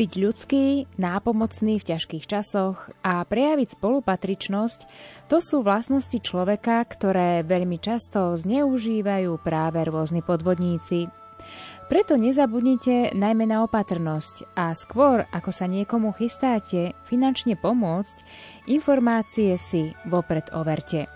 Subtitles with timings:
[0.00, 4.80] Byť ľudský, nápomocný v ťažkých časoch a prejaviť spolupatričnosť
[5.28, 11.12] to sú vlastnosti človeka, ktoré veľmi často zneužívajú práve rôzni podvodníci.
[11.92, 18.24] Preto nezabudnite najmä na opatrnosť a skôr, ako sa niekomu chystáte finančne pomôcť,
[18.72, 21.12] informácie si vopred overte.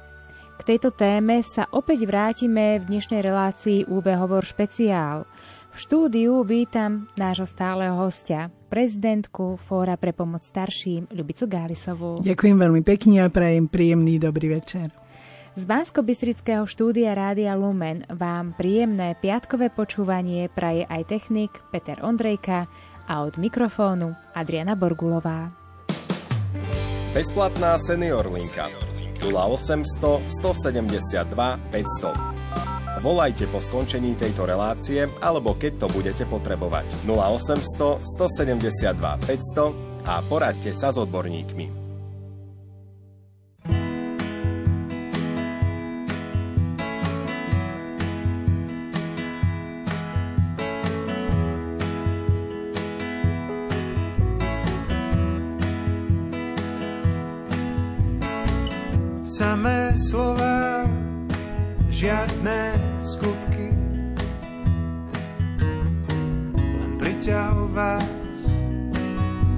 [0.55, 5.25] K tejto téme sa opäť vrátime v dnešnej relácii UB Hovor špeciál–
[5.75, 12.23] v štúdiu vítam nášho stáleho hostia, prezidentku Fóra pre pomoc starším, Ľubicu Gálisovú.
[12.23, 14.95] Ďakujem veľmi pekne a prajem príjemný dobrý večer.
[15.59, 16.07] Z bansko
[16.67, 22.71] štúdia Rádia Lumen vám príjemné piatkové počúvanie praje aj technik Peter Ondrejka
[23.11, 25.51] a od mikrofónu Adriana Borgulová.
[27.15, 28.71] Bezplatná senior linka
[29.23, 31.23] 0800 172
[31.71, 32.44] 500
[33.03, 40.71] Volajte po skončení tejto relácie alebo keď to budete potrebovať 0800 172 500 a poradte
[40.77, 41.85] sa s odborníkmi.
[59.35, 60.87] Samé slova,
[61.95, 63.71] žiadne skutky
[66.59, 68.35] len priťahovať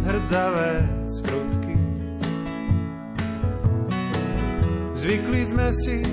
[0.04, 0.72] hrdzavé
[1.08, 1.74] skrutky.
[4.92, 6.04] Zvykli sme si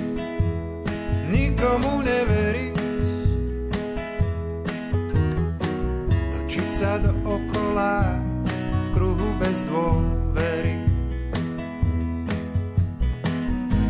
[1.28, 2.76] nikomu neveriť,
[6.32, 8.16] točiť sa do okola
[8.80, 10.80] v kruhu bez dôvery.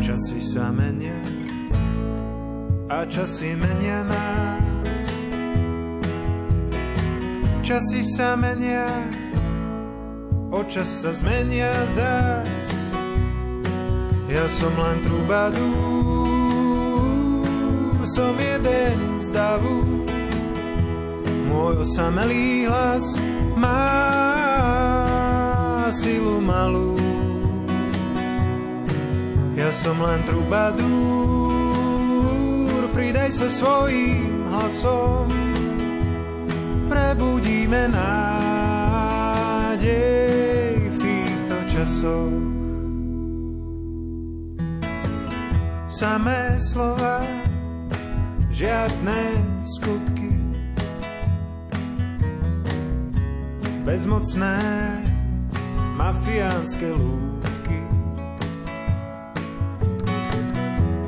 [0.03, 1.24] Časy sa menia,
[2.95, 5.11] a časy menia nás.
[7.59, 8.87] Časy sa menia,
[10.47, 12.69] očas sa zmenia zás.
[14.31, 15.59] Ja som len trubadúr,
[18.07, 20.07] som jeden z davu.
[21.51, 23.19] Môj osamelý hlas
[23.59, 23.91] má
[25.91, 26.95] silu malú.
[29.59, 31.54] Ja som len trubadúr,
[33.25, 35.25] pridaj sa svojím hlasom,
[36.85, 39.25] prebudíme nádej
[40.93, 42.37] v týchto časoch.
[45.89, 47.25] Samé slova,
[48.53, 49.41] žiadne
[49.73, 50.29] skutky,
[53.89, 54.61] bezmocné
[55.97, 57.81] mafiánske lúdky.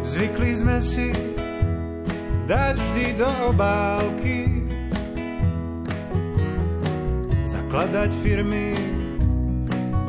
[0.02, 1.37] Zvykli sme si
[2.48, 4.48] dať vždy do obálky.
[7.44, 8.72] Zakladať firmy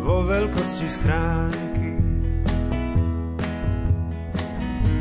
[0.07, 1.99] vo veľkosti schránky.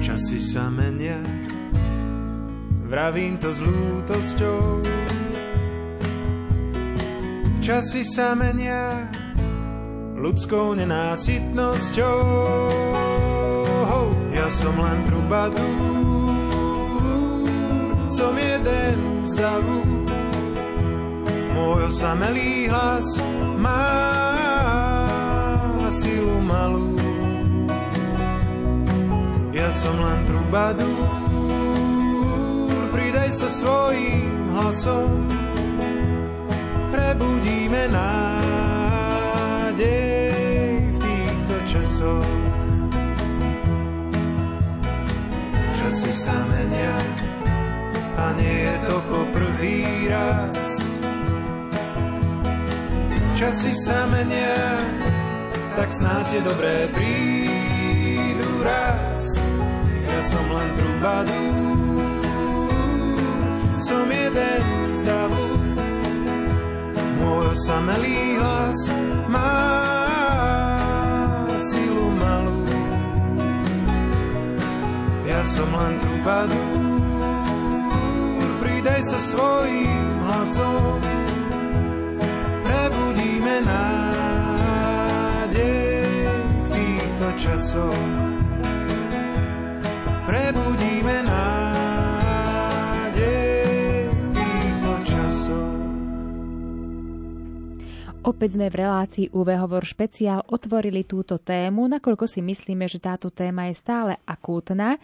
[0.01, 1.21] Časy sa menia,
[2.89, 4.81] vravím to s lútosťou.
[7.61, 9.05] Časy sa menia
[10.17, 12.19] ľudskou nenásytnosťou.
[14.37, 16.16] Ja som len trubadúr,
[18.07, 19.83] som jeden z davu.
[21.57, 23.19] Môj osamelý hlas
[23.59, 23.83] má
[25.91, 26.95] silu malú.
[29.51, 30.87] Ja som len trubadúr,
[32.93, 35.25] pridaj sa svojím hlasom.
[36.93, 38.93] Prebudíme nádej
[40.93, 42.29] v týchto časoch.
[45.81, 46.93] Časy sa menia,
[48.17, 50.57] a nie je to poprvý raz.
[53.37, 54.81] Časy sa menia,
[55.77, 59.37] tak snáď je dobré prídu raz.
[60.09, 62.01] Ja som len trubadúr,
[63.77, 64.65] som jeden
[64.97, 65.45] z davu.
[67.21, 68.79] Môj osamelý hlas
[69.29, 69.53] má
[71.61, 72.65] silu malú.
[75.29, 76.86] Ja som len trubadúr,
[78.97, 80.97] pridaj sa svojím hlasom,
[82.65, 85.53] prebudíme nádej
[86.65, 87.93] v týchto časoch.
[90.25, 91.56] Prebudíme nádej
[98.27, 103.31] Opäť sme v relácii UV Hovor špeciál otvorili túto tému, nakoľko si myslíme, že táto
[103.31, 104.99] téma je stále akútna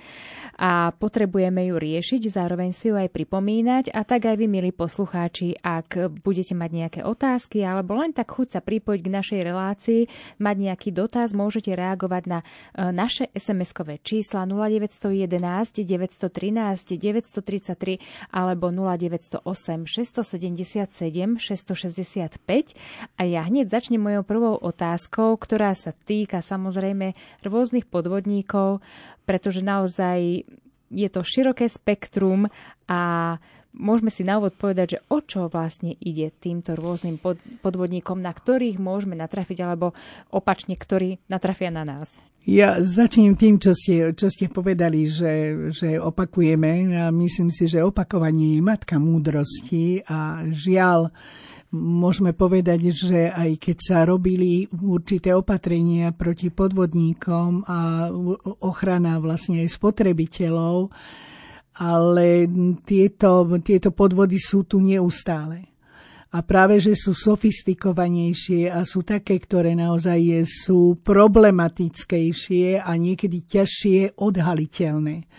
[0.60, 3.96] a potrebujeme ju riešiť, zároveň si ju aj pripomínať.
[3.96, 8.48] A tak aj vy, milí poslucháči, ak budete mať nejaké otázky alebo len tak chuť
[8.50, 10.02] sa pripojiť k našej relácii,
[10.44, 15.00] mať nejaký dotaz, môžete reagovať na e, naše SMS-kové čísla 0911
[15.80, 25.94] 913 933 alebo 0908 677 665 a ja hneď začnem mojou prvou otázkou, ktorá sa
[25.94, 27.14] týka samozrejme
[27.46, 28.82] rôznych podvodníkov,
[29.30, 30.50] pretože naozaj
[30.90, 32.50] je to široké spektrum
[32.90, 33.02] a
[33.74, 37.18] môžeme si na úvod povedať, že o čo vlastne ide týmto rôznym
[37.62, 39.98] podvodníkom, na ktorých môžeme natrafiť, alebo
[40.30, 42.10] opačne, ktorí natrafia na nás.
[42.44, 46.92] Ja začnem tým, čo ste, čo ste povedali, že, že opakujeme.
[46.92, 51.08] A myslím si, že opakovanie je matka múdrosti a žiaľ,
[51.74, 58.08] môžeme povedať, že aj keď sa robili určité opatrenia proti podvodníkom a
[58.62, 60.94] ochrana vlastne aj spotrebiteľov,
[61.82, 62.46] ale
[62.86, 65.74] tieto, tieto podvody sú tu neustále.
[66.34, 74.18] A práve, že sú sofistikovanejšie a sú také, ktoré naozaj sú problematickejšie a niekedy ťažšie
[74.18, 75.30] odhaliteľné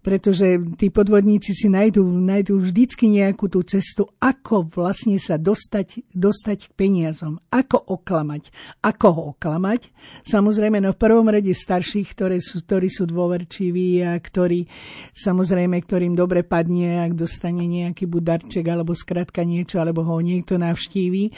[0.00, 6.72] pretože tí podvodníci si nájdú, nájdú vždycky nejakú tú cestu, ako vlastne sa dostať, dostať
[6.72, 8.48] k peniazom, ako oklamať,
[8.80, 9.92] ako ho oklamať.
[10.24, 14.64] Samozrejme, no v prvom rade starších, ktoré sú, ktorí sú dôverčiví a ktorí,
[15.12, 21.32] samozrejme, ktorým dobre padne, ak dostane nejaký budarček alebo skratka niečo, alebo ho niekto navštíví.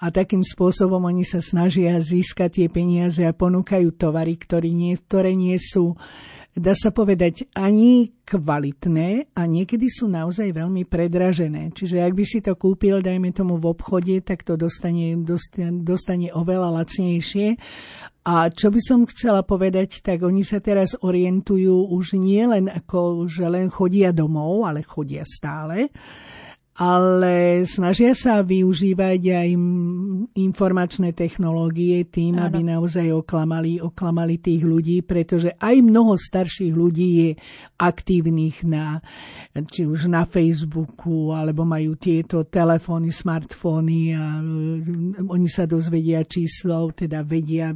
[0.00, 5.36] A takým spôsobom oni sa snažia získať tie peniaze a ponúkajú tovary, ktoré nie, ktoré
[5.36, 5.96] nie sú
[6.56, 11.70] dá sa povedať, ani kvalitné a niekedy sú naozaj veľmi predražené.
[11.76, 16.32] Čiže ak by si to kúpil, dajme tomu v obchode, tak to dostane, dostane, dostane
[16.32, 17.60] oveľa lacnejšie.
[18.26, 23.30] A čo by som chcela povedať, tak oni sa teraz orientujú už nie len ako,
[23.30, 25.92] že len chodia domov, ale chodia stále
[26.76, 29.48] ale snažia sa využívať aj
[30.36, 32.52] informačné technológie tým, Áno.
[32.52, 37.30] aby naozaj oklamali, oklamali tých ľudí, pretože aj mnoho starších ľudí je
[37.80, 39.00] aktívnych na,
[39.56, 44.36] či už na Facebooku, alebo majú tieto telefóny, smartfóny a
[45.24, 47.72] oni sa dozvedia číslo, teda vedia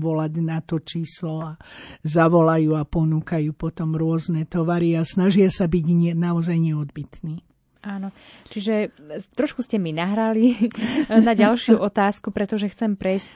[0.00, 1.52] volať na to číslo a
[2.00, 7.44] zavolajú a ponúkajú potom rôzne tovary a snažia sa byť naozaj neodbitní.
[7.78, 8.10] Áno,
[8.50, 8.90] čiže
[9.38, 10.58] trošku ste mi nahrali
[11.26, 13.34] na ďalšiu otázku, pretože chcem prejsť e,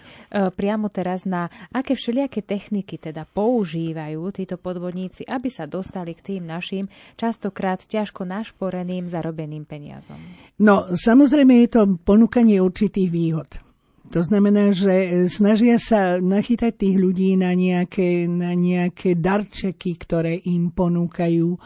[0.51, 6.43] priamo teraz na aké všelijaké techniky teda používajú títo podvodníci, aby sa dostali k tým
[6.51, 10.19] našim častokrát ťažko našporeným zarobeným peniazom.
[10.59, 13.72] No, samozrejme je to ponúkanie určitých výhod.
[14.13, 20.37] To znamená, že e, snažia sa nachytať tých ľudí na nejaké, na nejaké darčeky, ktoré
[20.53, 21.57] im ponúkajú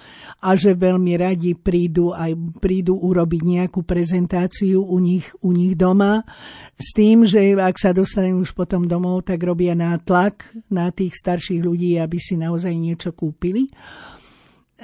[0.46, 6.22] a že veľmi radi prídu aj prídu urobiť nejakú prezentáciu u nich, u nich doma
[6.78, 11.58] s tým, že ak sa dostanú už potom domov, tak robia nátlak na tých starších
[11.58, 13.74] ľudí, aby si naozaj niečo kúpili.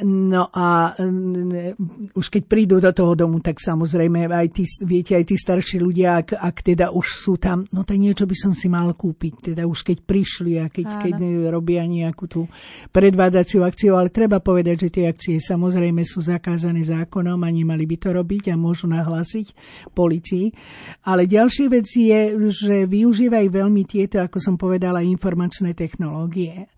[0.01, 1.77] No a mm,
[2.17, 6.25] už keď prídu do toho domu, tak samozrejme aj tí, viete, aj tí starší ľudia,
[6.25, 9.69] ak, ak teda už sú tam, no tak niečo by som si mal kúpiť, teda
[9.69, 11.15] už keď prišli a keď, keď
[11.53, 12.49] robia nejakú tú
[12.89, 17.97] predvádaciu akciu, ale treba povedať, že tie akcie samozrejme sú zakázané zákonom a nemali by
[18.01, 19.53] to robiť a môžu nahlásiť
[19.93, 20.57] policii.
[21.05, 26.73] Ale ďalšia vec je, že využívajú veľmi tieto, ako som povedala, informačné technológie.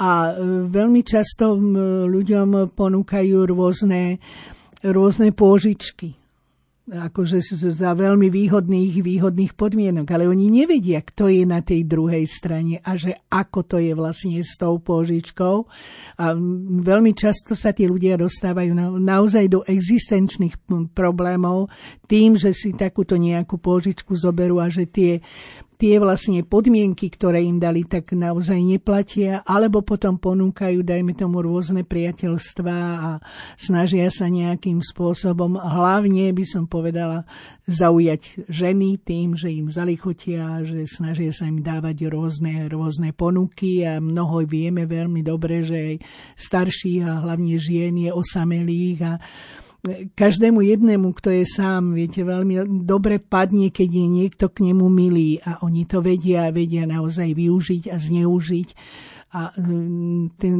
[0.00, 1.56] A e, veľmi často
[2.08, 4.18] ľuďom ponúkajú rôzne,
[4.82, 6.22] rôzne pôžičky
[6.92, 7.38] akože
[7.70, 12.98] za veľmi výhodných, výhodných podmienok, ale oni nevedia, kto je na tej druhej strane a
[12.98, 15.56] že ako to je vlastne s tou pôžičkou.
[16.18, 16.24] A
[16.82, 20.58] veľmi často sa tí ľudia dostávajú na, naozaj do existenčných
[20.90, 21.70] problémov
[22.10, 25.22] tým, že si takúto nejakú pôžičku zoberú a že tie
[25.82, 31.82] tie vlastne podmienky, ktoré im dali, tak naozaj neplatia, alebo potom ponúkajú, dajme tomu, rôzne
[31.82, 33.10] priateľstvá a
[33.58, 37.26] snažia sa nejakým spôsobom, hlavne by som povedala,
[37.66, 43.98] zaujať ženy tým, že im zalichotia, že snažia sa im dávať rôzne, rôzne ponuky a
[43.98, 45.96] mnoho vieme veľmi dobre, že aj
[46.38, 49.12] starších a hlavne žien je osamelých a
[50.14, 55.42] každému jednému, kto je sám, viete, veľmi dobre padne, keď je niekto k nemu milý
[55.42, 58.68] a oni to vedia a vedia naozaj využiť a zneužiť.
[59.32, 60.54] A mm, ten,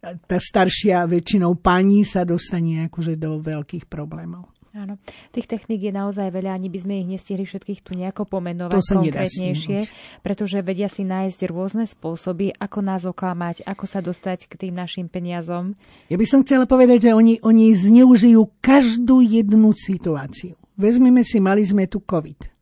[0.00, 4.55] tá staršia väčšinou pani sa dostane akože do veľkých problémov.
[4.76, 5.00] Áno,
[5.32, 9.88] tých techník je naozaj veľa, ani by sme ich nestihli všetkých tu nejako pomenovať konkrétnejšie,
[10.20, 15.08] pretože vedia si nájsť rôzne spôsoby, ako nás oklamať, ako sa dostať k tým našim
[15.08, 15.72] peniazom.
[16.12, 20.60] Ja by som chcela povedať, že oni, oni zneužijú každú jednu situáciu.
[20.76, 22.55] Vezmeme si, mali sme tu COVID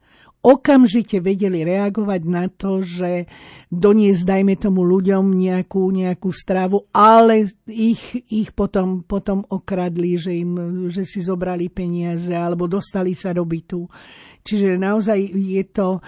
[0.44, 3.24] okamžite vedeli reagovať na to, že
[3.72, 10.52] doniesť, dajme tomu ľuďom nejakú, nejakú stravu, ale ich, ich potom, potom okradli, že, im,
[10.92, 13.88] že si zobrali peniaze alebo dostali sa do bytu.
[14.44, 16.04] Čiže naozaj je to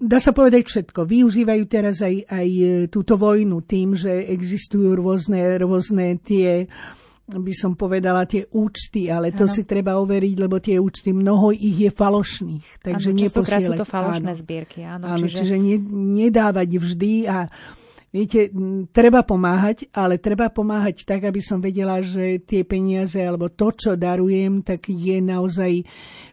[0.00, 1.08] dá sa povedať všetko.
[1.08, 2.48] Využívajú teraz aj, aj
[2.92, 9.30] túto vojnu tým, že existujú rôzne, rôzne tie uh, by som povedala, tie účty, ale
[9.30, 9.54] to ano.
[9.54, 12.82] si treba overiť, lebo tie účty, mnoho ich je falošných.
[12.82, 13.78] Takže ano, neposielať.
[13.78, 14.40] sú to falošné áno.
[14.42, 14.78] zbierky.
[14.82, 15.76] Áno, áno čiže, čiže ne,
[16.26, 17.38] nedávať vždy a
[18.10, 18.50] Viete,
[18.90, 23.94] treba pomáhať, ale treba pomáhať tak, aby som vedela, že tie peniaze alebo to, čo
[23.94, 25.86] darujem, tak je naozaj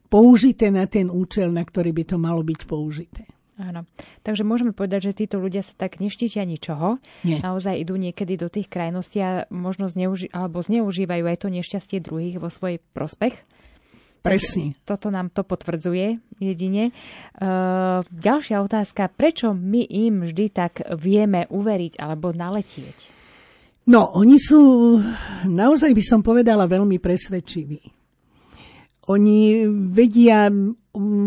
[0.09, 3.36] použité na ten účel, na ktorý by to malo byť použité.
[3.57, 3.89] Áno.
[4.21, 7.01] Takže môžeme povedať, že títo ľudia sa tak neštítia ničoho.
[7.25, 7.41] Nie.
[7.41, 12.37] Naozaj idú niekedy do tých krajností a možno zneuži- alebo zneužívajú aj to nešťastie druhých
[12.37, 13.33] vo svoj prospech.
[14.21, 14.77] Presne.
[14.77, 16.93] Takže toto nám to potvrdzuje jedine.
[17.37, 19.09] Uh, ďalšia otázka.
[19.09, 23.17] Prečo my im vždy tak vieme uveriť alebo naletieť?
[23.87, 24.99] No, oni sú,
[25.47, 27.79] naozaj by som povedala, veľmi presvedčiví.
[29.07, 29.63] Oni
[29.95, 30.51] vedia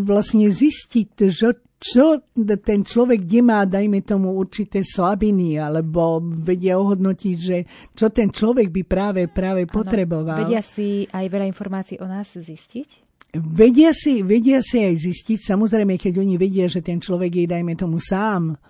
[0.04, 2.20] vlastne zistiť, že čo
[2.60, 7.64] ten človek, kde má, dajme tomu, určité slabiny, alebo vedia ohodnotiť, že
[7.96, 10.44] čo ten človek by práve, práve ano, potreboval.
[10.44, 13.08] Vedia si aj veľa informácií o nás zistiť?
[13.32, 17.72] Vedia si, vedia si aj zistiť, samozrejme, keď oni vedia, že ten človek je, dajme
[17.72, 18.60] tomu, sám,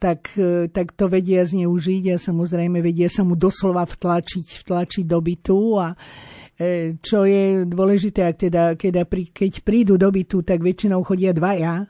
[0.00, 5.20] tak, e, tak to vedia zneužiť a samozrejme vedia sa mu doslova vtlačiť, vtlačiť do
[5.20, 11.04] bytu a e, čo je dôležité, ak teda, keď, keď prídu do bytu, tak väčšinou
[11.04, 11.84] chodia dvaja,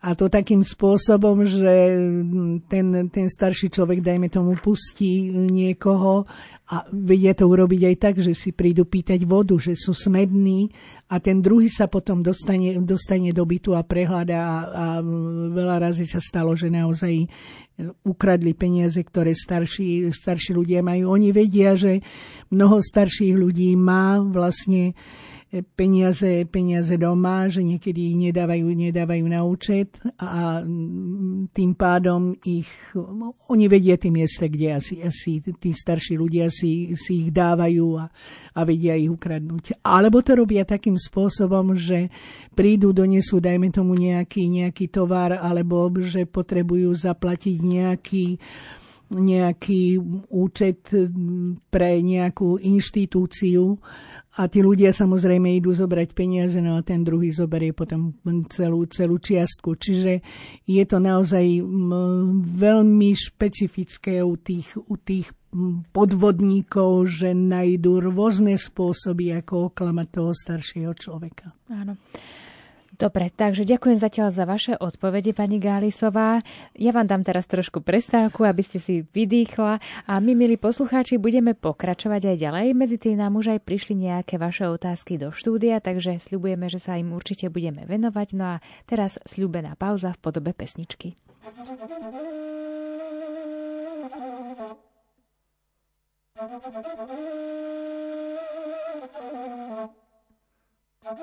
[0.00, 1.92] a to takým spôsobom, že
[2.72, 6.24] ten, ten starší človek, dajme tomu, pustí niekoho
[6.72, 10.72] a vedia to urobiť aj tak, že si prídu pýtať vodu, že sú smední
[11.12, 14.86] a ten druhý sa potom dostane, dostane do bytu a prehľada a, a
[15.52, 17.28] veľa razy sa stalo, že naozaj
[18.00, 21.12] ukradli peniaze, ktoré starší, starší ľudia majú.
[21.12, 22.00] Oni vedia, že
[22.48, 24.96] mnoho starších ľudí má vlastne
[25.50, 30.62] peniaze, peniaze doma, že niekedy ich nedávajú, nedávajú na účet a
[31.50, 32.70] tým pádom ich,
[33.50, 38.06] oni vedia tie miesta, kde asi, asi tí starší ľudia si, si ich dávajú a,
[38.54, 39.82] a vedia ich ukradnúť.
[39.82, 42.14] Alebo to robia takým spôsobom, že
[42.54, 48.26] prídu, donesú, dajme tomu nejaký, nejaký tovar, alebo že potrebujú zaplatiť nejaký
[49.10, 49.98] nejaký
[50.30, 50.86] účet
[51.66, 53.82] pre nejakú inštitúciu
[54.38, 58.14] a tí ľudia samozrejme idú zobrať peniaze, no a ten druhý zoberie potom
[58.46, 59.74] celú, celú čiastku.
[59.74, 60.22] Čiže
[60.70, 61.42] je to naozaj
[62.54, 65.34] veľmi špecifické u tých, u tých
[65.90, 71.50] podvodníkov, že nájdú rôzne spôsoby, ako oklamať toho staršieho človeka.
[71.66, 71.98] Áno.
[73.00, 76.44] Dobre, takže ďakujem zatiaľ za vaše odpovede, pani Gálisová.
[76.76, 81.56] Ja vám dám teraz trošku prestávku, aby ste si vydýchla a my, milí poslucháči, budeme
[81.56, 82.66] pokračovať aj ďalej.
[82.76, 87.00] Medzi tým nám už aj prišli nejaké vaše otázky do štúdia, takže sľubujeme, že sa
[87.00, 88.36] im určite budeme venovať.
[88.36, 91.16] No a teraz sľubená pauza v podobe pesničky.
[96.40, 96.68] Thank
[99.94, 99.99] you.
[101.00, 101.16] Rúčim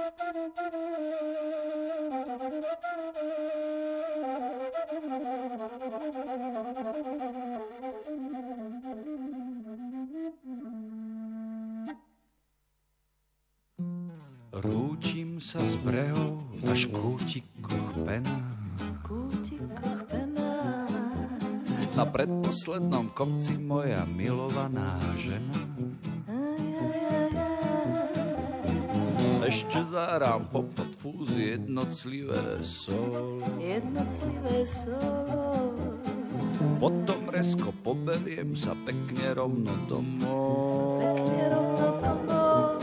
[15.37, 18.33] sa z brehov až kútikoch pena.
[21.93, 26.16] Na predposlednom kopci moja milovaná žena.
[29.47, 33.39] Ešte zárám po podfúzi jednotlivé sol.
[33.55, 35.71] Jednotlivé sol.
[36.83, 40.99] Potom resko poberiem sa pekne rovno domov.
[40.99, 42.75] Pekne rovno domov.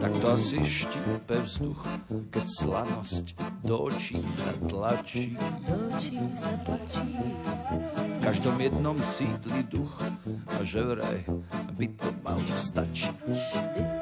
[0.00, 1.84] Tak to asi štípe vzduch,
[2.32, 3.26] keď slanosť
[3.60, 5.36] do očí sa tlačí.
[5.68, 7.20] Do očí sa tlačí.
[8.00, 9.92] V každom jednom sídli duch
[10.56, 11.20] a že vraj
[11.76, 13.16] by to malo stačiť.
[13.28, 14.01] By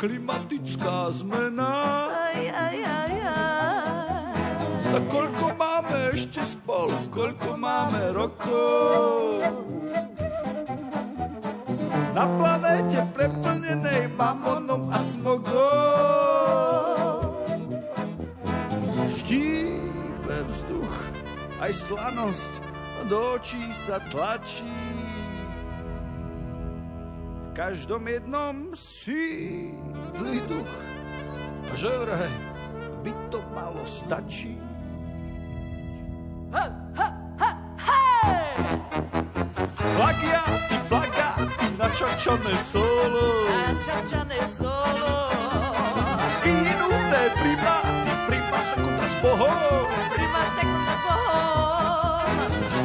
[0.00, 2.08] klimatická zmena.
[2.08, 4.32] Aj, aj, aj, aj.
[4.90, 9.44] Tak koľko máme ešte spolu, koľko máme rokov?
[12.16, 15.60] Na planéte preplnenej mamonom a smogom
[19.14, 20.96] Štípe vzduch,
[21.62, 22.52] aj slanosť
[23.06, 24.99] do očí sa tlačí
[27.70, 30.74] každom jednom sídli duch
[31.78, 32.34] Že vraj
[33.06, 34.58] by to malo stačí
[36.50, 36.66] Ha,
[36.98, 37.08] ha,
[37.38, 38.74] ha, hej!
[39.78, 43.46] Plagiáty, plagáty, načačané solo.
[43.46, 45.30] Načačané solo.
[46.42, 49.86] Vyhnuté primáty, prima sekunda s bohom.
[50.10, 52.34] Prima sekunda s bohom.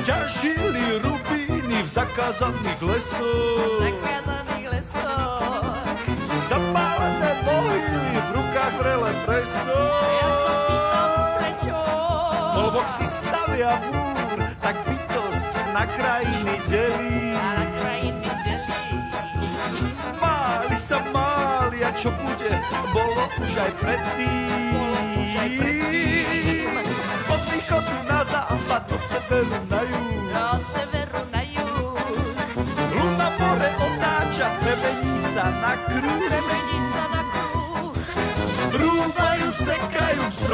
[0.06, 3.82] Ťažili rubíny v zakázaných lesoch.
[3.82, 4.35] Zakázaných lesoch.
[6.56, 9.76] Zapálené mohyly v rukách vrele preso.
[9.76, 11.80] Ja sa pýtam, prečo?
[12.56, 17.36] Lebo si stavia múr, tak bytosť na krajiny delí.
[17.36, 19.04] Na krajiny delí.
[20.16, 22.52] Máli sa máli a čo bude,
[22.96, 24.48] bolo už aj predtým.
[24.72, 26.72] Bolo už aj predtým.
[27.36, 30.16] Od východu na západ, od severu na juh.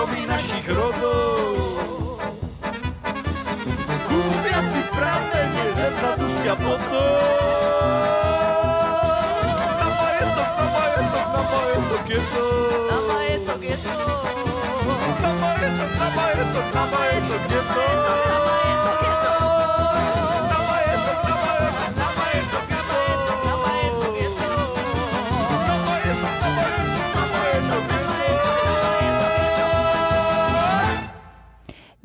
[0.01, 1.53] Stromy našich rodov.
[4.09, 7.21] Kúpia si pramene, zem zadusia potom.
[9.77, 12.45] Na majetok, na majetok, na majetok je to.
[12.89, 13.93] Na majetok je to.
[15.21, 17.85] Na majetok, na majetok, na majetok je to.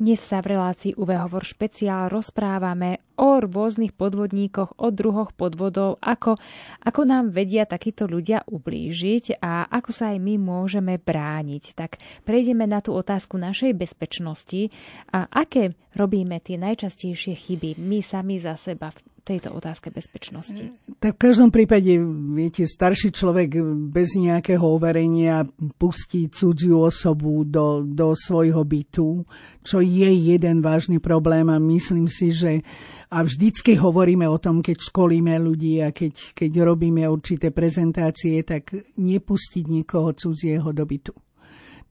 [0.07, 3.06] Dnes sa v relácii UV Hovor špeciál rozprávame
[3.37, 6.41] o rôznych podvodníkoch, o druhoch podvodov, ako,
[6.81, 11.77] ako nám vedia takíto ľudia ublížiť a ako sa aj my môžeme brániť.
[11.77, 14.73] Tak prejdeme na tú otázku našej bezpečnosti
[15.13, 20.71] a aké robíme tie najčastejšie chyby my sami za seba v tejto otázke bezpečnosti?
[21.03, 21.99] Tak v každom prípade,
[22.31, 23.59] viete, starší človek
[23.91, 25.43] bez nejakého overenia
[25.75, 29.27] pustí cudziu osobu do, do svojho bytu,
[29.67, 32.63] čo je jeden vážny problém a myslím si, že
[33.07, 38.75] a vždycky hovoríme o tom, keď školíme ľudí a keď, keď robíme určité prezentácie, tak
[38.99, 41.15] nepustiť nikoho cudzieho do bytu.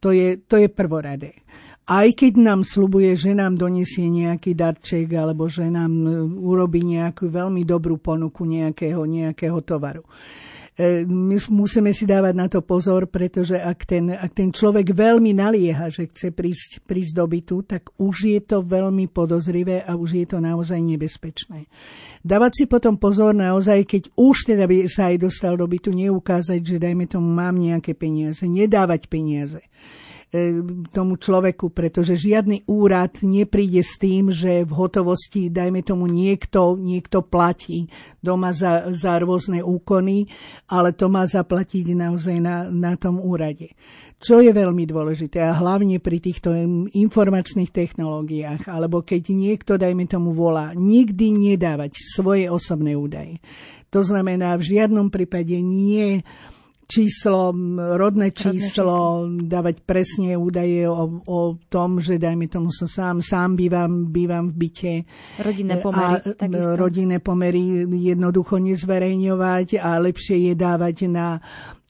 [0.05, 1.47] To je, to je prvoradé
[1.87, 7.31] aj keď nám slubuje, že nám donesie nejaký darček alebo že nám e, urobí nejakú
[7.31, 10.03] veľmi dobrú ponuku nejakého, nejakého tovaru.
[10.77, 15.33] E, my musíme si dávať na to pozor, pretože ak ten, ak ten človek veľmi
[15.33, 20.21] nalieha, že chce prísť, prísť do bytu, tak už je to veľmi podozrivé a už
[20.21, 21.65] je to naozaj nebezpečné.
[22.21, 26.61] Dávať si potom pozor naozaj, keď už teda by sa aj dostal do bytu, neukázať,
[26.61, 29.65] že dajme tomu mám nejaké peniaze, nedávať peniaze
[30.91, 37.23] tomu človeku, pretože žiadny úrad nepríde s tým, že v hotovosti, dajme tomu, niekto, niekto
[37.23, 37.87] platí
[38.19, 40.27] doma za, za rôzne úkony,
[40.67, 43.79] ale to má zaplatiť naozaj na, na tom úrade.
[44.19, 46.51] Čo je veľmi dôležité a hlavne pri týchto
[46.91, 53.39] informačných technológiách, alebo keď niekto, dajme tomu, volá, nikdy nedávať svoje osobné údaje.
[53.95, 56.21] To znamená v žiadnom prípade nie
[56.87, 57.51] číslo,
[57.99, 58.97] rodné číslo, rodné číslo,
[59.45, 64.55] dávať presne údaje o, o tom, že dajme tomu som sám, sám bývam, bývam v
[64.55, 64.95] byte.
[65.43, 66.15] Rodinné pomery.
[66.15, 66.79] A takisto.
[66.79, 71.43] rodinné pomery jednoducho nezverejňovať a lepšie je dávať na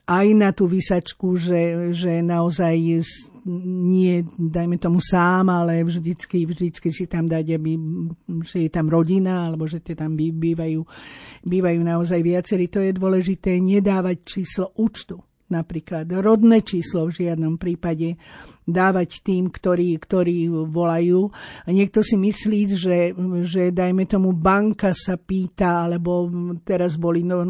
[0.07, 3.03] aj na tú vysačku, že, že naozaj
[3.47, 7.73] nie, dajme tomu sám, ale vždycky, vždycky si tam dať, aby,
[8.43, 10.83] že je tam rodina, alebo že tam bývajú,
[11.47, 12.67] bývajú naozaj viacerí.
[12.75, 18.19] To je dôležité, nedávať číslo účtu napríklad rodné číslo v žiadnom prípade
[18.67, 21.31] dávať tým, ktorí, ktorí volajú.
[21.65, 22.99] A niekto si myslí, že,
[23.47, 26.27] že dajme tomu banka sa pýta, alebo
[26.67, 27.47] teraz boli no,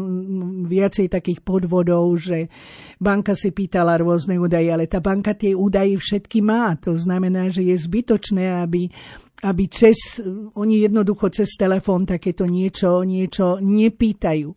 [0.69, 2.45] viacej takých podvodov, že
[3.01, 6.77] banka si pýtala rôzne údaje, ale tá banka tie údaje všetky má.
[6.85, 8.93] To znamená, že je zbytočné, aby
[9.37, 10.17] aby cez,
[10.57, 14.49] oni jednoducho cez telefón takéto niečo, niečo nepýtajú.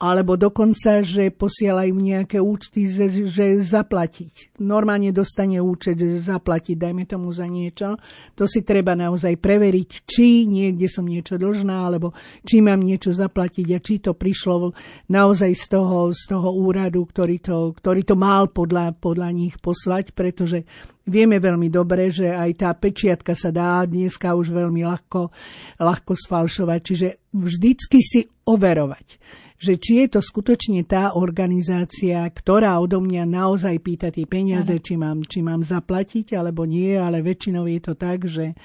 [0.00, 3.12] Alebo dokonca, že posielajú nejaké účty, že,
[3.60, 4.56] zaplatiť.
[4.64, 8.00] Normálne dostane účet, že zaplatiť, dajme tomu za niečo.
[8.32, 12.16] To si treba naozaj preveriť, či niekde som niečo dlžná, alebo
[12.48, 14.72] či mám niečo zaplatiť a či to prišlo
[15.12, 20.16] naozaj z toho, z toho úradu, ktorý to, ktorý to mal podľa, podľa nich poslať,
[20.16, 20.64] pretože
[21.10, 25.34] Vieme veľmi dobre, že aj tá pečiatka sa dá dneska už veľmi ľahko,
[25.82, 26.80] ľahko sfalšovať.
[26.86, 29.18] Čiže vždycky si overovať,
[29.60, 34.96] že či je to skutočne tá organizácia, ktorá odo mňa naozaj pýta tie peniaze, či
[34.96, 38.56] mám, či mám zaplatiť alebo nie, ale väčšinou je to tak, že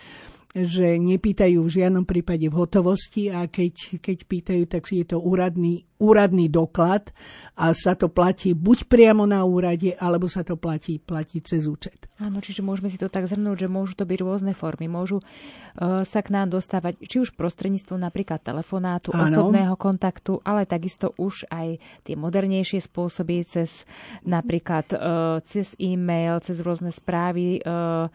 [0.56, 5.84] že nepýtajú v žiadnom prípade v hotovosti a keď, keď pýtajú, tak je to úradný,
[6.00, 7.12] úradný doklad
[7.60, 12.08] a sa to platí buď priamo na úrade, alebo sa to platí, platí cez účet.
[12.16, 14.88] Áno, čiže môžeme si to tak zhrnúť, že môžu to byť rôzne formy.
[14.88, 19.28] Môžu uh, sa k nám dostávať či už prostredníctvom napríklad telefonátu, Áno.
[19.28, 23.84] osobného kontaktu, ale takisto už aj tie modernejšie spôsoby cez
[24.24, 28.08] napríklad uh, cez e-mail, cez rôzne správy uh,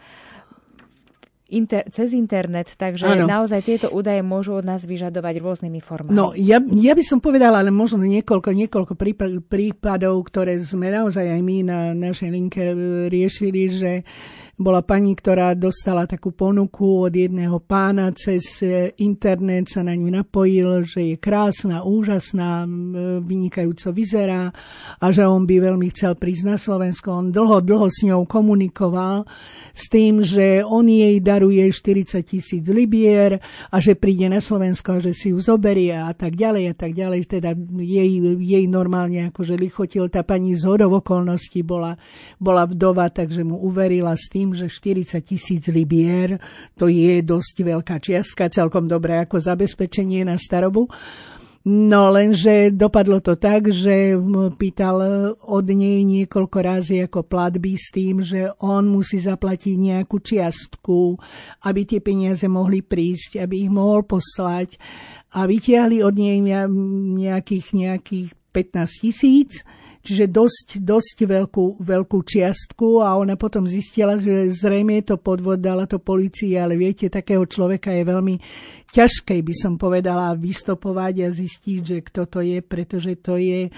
[1.51, 3.27] inter, cez internet, takže ano.
[3.27, 6.15] naozaj tieto údaje môžu od nás vyžadovať rôznymi formami.
[6.15, 8.95] No, ja, ja by som povedala, ale možno niekoľko, niekoľko
[9.47, 12.63] prípadov, ktoré sme naozaj aj my na našej linke
[13.11, 13.93] riešili, že
[14.61, 20.20] bola pani, ktorá dostala takú ponuku od jedného pána cez e, internet, sa na ňu
[20.20, 22.68] napojil, že je krásna, úžasná,
[23.25, 24.53] vynikajúco vyzerá
[25.01, 27.09] a že on by veľmi chcel prísť na Slovensko.
[27.09, 29.25] On dlho, dlho s ňou komunikoval
[29.73, 33.40] s tým, že on jej daruje 40 tisíc libier
[33.73, 36.92] a že príde na Slovensko a že si ju zoberie a tak ďalej a tak
[36.92, 37.20] ďalej.
[37.25, 40.12] Teda jej, jej normálne akože lichotil.
[40.12, 41.96] Tá pani z hodov okolností bola,
[42.37, 46.41] bola vdova, takže mu uverila s tým, že 40 tisíc libier,
[46.77, 50.89] to je dosť veľká čiastka, celkom dobré ako zabezpečenie na starobu.
[51.61, 54.17] No lenže dopadlo to tak, že
[54.57, 54.97] pýtal
[55.45, 61.21] od nej niekoľko razy ako platby s tým, že on musí zaplatiť nejakú čiastku,
[61.69, 64.81] aby tie peniaze mohli prísť, aby ich mohol poslať
[65.37, 69.61] a vytiahli od nej nejakých, nejakých 15 tisíc
[70.01, 75.61] čiže dosť, dosť veľkú, veľkú čiastku a ona potom zistila, že zrejme je to podvod,
[75.61, 78.37] dala to policii, ale viete, takého človeka je veľmi
[78.91, 83.69] ťažké, by som povedala, vystopovať a zistiť, že kto to je, pretože to je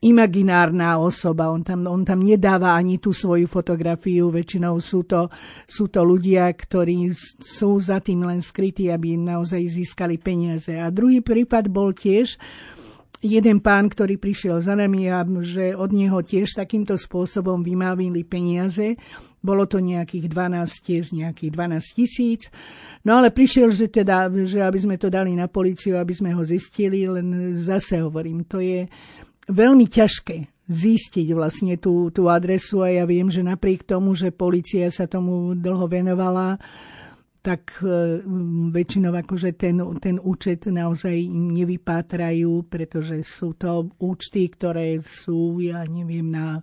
[0.00, 1.52] imaginárna osoba.
[1.52, 4.32] On tam, on tam nedáva ani tú svoju fotografiu.
[4.32, 5.28] Väčšinou sú to,
[5.68, 10.72] sú to ľudia, ktorí sú za tým len skrytí, aby naozaj získali peniaze.
[10.80, 12.40] A druhý prípad bol tiež,
[13.20, 18.96] jeden pán, ktorý prišiel za nami a že od neho tiež takýmto spôsobom vymávili peniaze.
[19.40, 22.42] Bolo to nejakých 12, tiež nejakých 12 tisíc.
[23.04, 26.42] No ale prišiel, že teda, že aby sme to dali na policiu, aby sme ho
[26.44, 28.88] zistili, len zase hovorím, to je
[29.48, 34.86] veľmi ťažké zistiť vlastne tú, tú adresu a ja viem, že napriek tomu, že policia
[34.88, 36.62] sa tomu dlho venovala,
[37.40, 38.20] tak e,
[38.70, 46.28] väčšinou akože ten, ten účet naozaj nevypátrajú, pretože sú to účty, ktoré sú, ja neviem,
[46.28, 46.60] na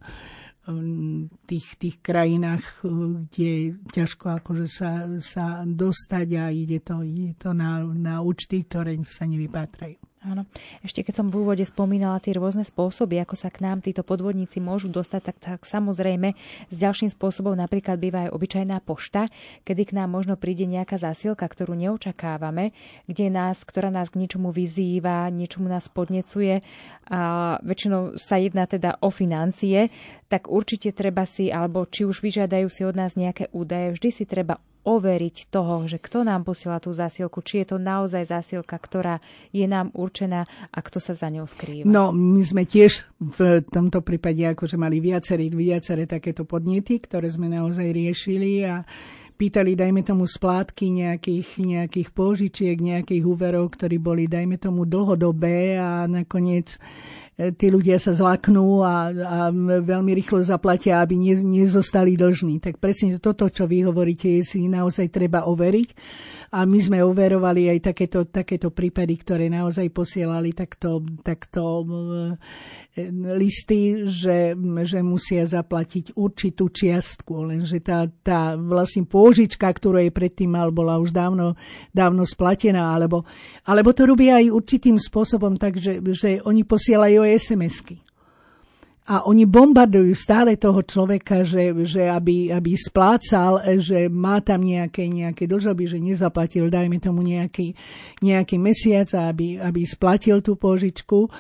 [1.48, 2.88] tých, tých krajinách, e,
[3.26, 3.52] kde
[3.90, 9.24] ťažko akože sa, sa dostať a ide to, ide to na, na účty, ktoré sa
[9.26, 9.98] nevypátrajú.
[10.28, 10.44] Áno.
[10.84, 14.60] Ešte keď som v úvode spomínala tie rôzne spôsoby, ako sa k nám títo podvodníci
[14.60, 16.36] môžu dostať, tak, tak samozrejme
[16.68, 19.32] s ďalším spôsobom napríklad býva aj obyčajná pošta,
[19.64, 22.76] kedy k nám možno príde nejaká zásielka, ktorú neočakávame,
[23.08, 26.60] kde nás, ktorá nás k niečomu vyzýva, niečomu nás podnecuje
[27.08, 29.88] a väčšinou sa jedná teda o financie,
[30.28, 34.24] tak určite treba si, alebo či už vyžiadajú si od nás nejaké údaje, vždy si
[34.28, 39.20] treba overiť toho, že kto nám posiela tú zásielku, či je to naozaj zásielka, ktorá
[39.52, 41.92] je nám určená a kto sa za ňou skrýva.
[41.92, 47.52] No, my sme tiež v tomto prípade akože mali viaceré, viaceré takéto podnety, ktoré sme
[47.52, 48.88] naozaj riešili a
[49.38, 56.10] pýtali, dajme tomu, splátky nejakých, nejakých požičiek, nejakých úverov, ktorí boli, dajme tomu, dlhodobé a
[56.10, 56.82] nakoniec
[57.38, 59.38] tí ľudia sa zlaknú a, a
[59.86, 62.58] veľmi rýchlo zaplatia, aby ne, nezostali dlžní.
[62.58, 65.90] Tak presne toto, čo vy hovoríte, si naozaj treba overiť.
[66.58, 74.10] A my sme overovali aj takéto, takéto prípady, ktoré naozaj posielali takto, takto e, listy,
[74.10, 80.74] že, že musia zaplatiť určitú čiastku, lenže tá, tá vlastne pôžička, ktorú jej predtým mal,
[80.74, 81.54] bola už dávno,
[81.94, 83.28] dávno splatená, alebo,
[83.68, 88.02] alebo to robia aj určitým spôsobom tak, že, že oni posielajú SMS-ky.
[89.08, 95.08] A oni bombardujú stále toho človeka, že, že aby, aby splácal, že má tam nejaké,
[95.08, 97.72] nejaké dlžoby, že nezaplatil, dajme tomu nejaký,
[98.20, 101.32] nejaký mesiac, aby, aby splatil tú požičku.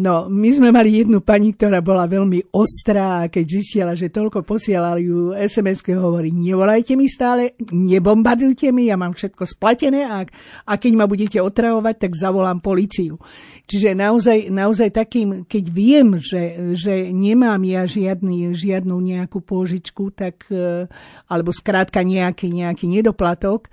[0.00, 5.04] No, my sme mali jednu pani, ktorá bola veľmi ostrá keď zistila, že toľko posielali
[5.04, 10.24] ju SMS-ky, hovorí, nevolajte mi stále, nebombardujte mi, ja mám všetko splatené a,
[10.66, 13.20] a keď ma budete otravovať, tak zavolám policiu.
[13.68, 20.46] Čiže naozaj, naozaj takým, keď viem, že, že nemám ja žiadny, žiadnu nejakú pôžičku, tak,
[20.48, 20.86] e,
[21.28, 23.68] alebo skrátka nejaký, nejaký nedoplatok,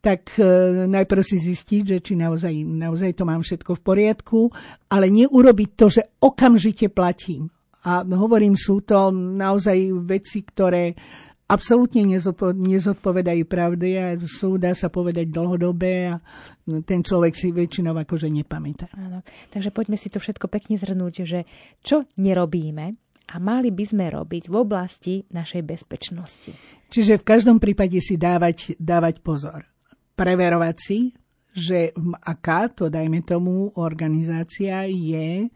[0.00, 0.44] tak e,
[0.88, 4.40] najprv si zistiť, že či naozaj, naozaj to mám všetko v poriadku,
[4.90, 7.52] ale neurobiť to, že okamžite platím.
[7.80, 10.92] A hovorím, sú to naozaj veci, ktoré
[11.50, 16.22] absolútne nezodpovedajú pravde a sú, dá sa povedať, dlhodobé a
[16.86, 18.86] ten človek si väčšinou akože nepamätá.
[18.94, 19.26] Áno.
[19.50, 21.42] Takže poďme si to všetko pekne zhrnúť, že
[21.82, 22.94] čo nerobíme
[23.30, 26.54] a mali by sme robiť v oblasti našej bezpečnosti.
[26.90, 29.66] Čiže v každom prípade si dávať, dávať pozor.
[30.14, 30.98] Preverovať si,
[31.50, 31.90] že
[32.22, 35.50] aká to, dajme tomu, organizácia je,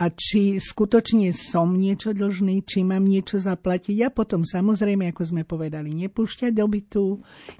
[0.00, 4.00] a či skutočne som niečo dlžný, či mám niečo zaplatiť?
[4.00, 7.06] A potom samozrejme, ako sme povedali, nepúšťať do bytu,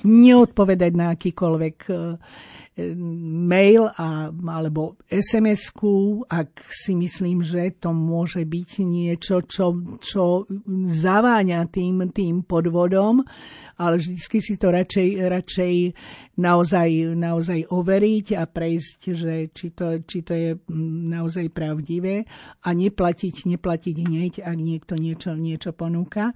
[0.08, 1.92] neodpovedať na akýkoľvek e,
[3.44, 10.48] mail a, alebo SMS-ku, ak si myslím, že to môže byť niečo, čo, čo
[10.88, 13.20] zaváňa tým, tým podvodom,
[13.76, 15.74] ale vždy si to radšej, radšej
[16.40, 20.50] naozaj, naozaj overiť a prejsť, že či to, či to je
[21.12, 22.24] naozaj pravdivé
[22.64, 26.32] a neplatiť, neplatiť hneď, ak niekto niečo, niečo ponúka.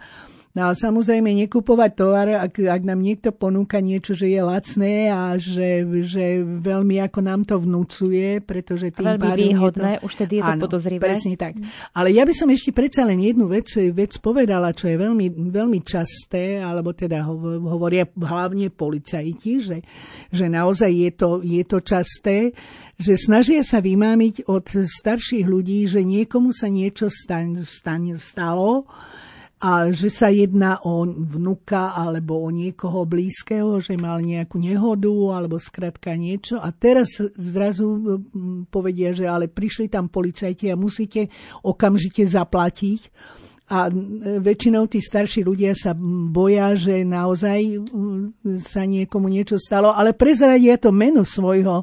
[0.55, 5.35] No a samozrejme nekupovať tovar, ak, ak nám niekto ponúka niečo, že je lacné a
[5.35, 10.07] že, že veľmi ako nám to vnúcuje, pretože tým veľmi pádom výhodné, je to...
[10.07, 11.03] už tedy je to áno, podozrivé.
[11.03, 11.59] presne tak.
[11.90, 15.83] Ale ja by som ešte predsa len jednu vec, vec povedala, čo je veľmi, veľmi
[15.83, 19.83] časté, alebo teda hovoria hlavne policajti, že,
[20.31, 22.55] že naozaj je to, je to časté,
[22.95, 28.87] že snažia sa vymámiť od starších ľudí, že niekomu sa niečo stan, stan, stalo,
[29.64, 35.57] a že sa jedná o vnuka alebo o niekoho blízkeho, že mal nejakú nehodu alebo
[35.57, 38.20] skratka niečo a teraz zrazu
[38.68, 41.33] povedia, že ale prišli tam policajti a musíte
[41.64, 43.00] okamžite zaplatiť.
[43.72, 43.88] A
[44.44, 45.96] väčšinou tí starší ľudia sa
[46.29, 47.81] boja, že naozaj
[48.61, 51.81] sa niekomu niečo stalo, ale prezradia to meno svojho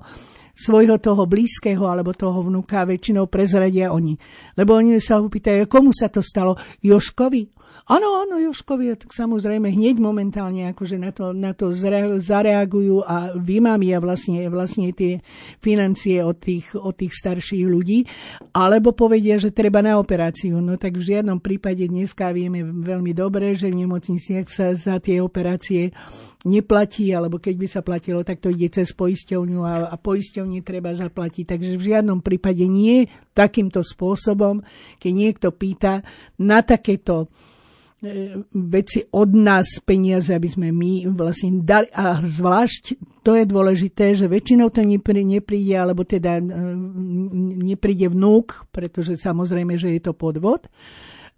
[0.61, 4.13] svojho toho blízkeho alebo toho vnuka väčšinou prezradia oni.
[4.53, 6.53] Lebo oni sa opýtajú, komu sa to stalo?
[6.85, 7.60] Joškovi?
[7.91, 11.73] Áno, áno, Joškovia, tak samozrejme hneď momentálne akože na to, na to
[12.21, 15.19] zareagujú a vymamia vlastne, vlastne tie
[15.59, 18.07] financie od tých, od tých starších ľudí,
[18.55, 20.61] alebo povedia, že treba na operáciu.
[20.63, 25.19] No tak v žiadnom prípade dneska vieme veľmi dobre, že v nemocniciach sa za tie
[25.19, 25.91] operácie
[26.45, 30.93] neplatí, alebo keď by sa platilo, tak to ide cez poisťovňu a, a poisťovne treba
[30.93, 31.43] zaplatiť.
[31.57, 34.61] Takže v žiadnom prípade nie takýmto spôsobom,
[35.01, 36.01] keď niekto pýta
[36.39, 37.29] na takéto
[38.49, 41.85] veci od nás peniaze, aby sme my vlastne dali.
[41.93, 44.81] A zvlášť to je dôležité, že väčšinou to
[45.21, 46.43] nepríde, alebo teda e,
[47.61, 50.65] nepríde vnúk, pretože samozrejme, že je to podvod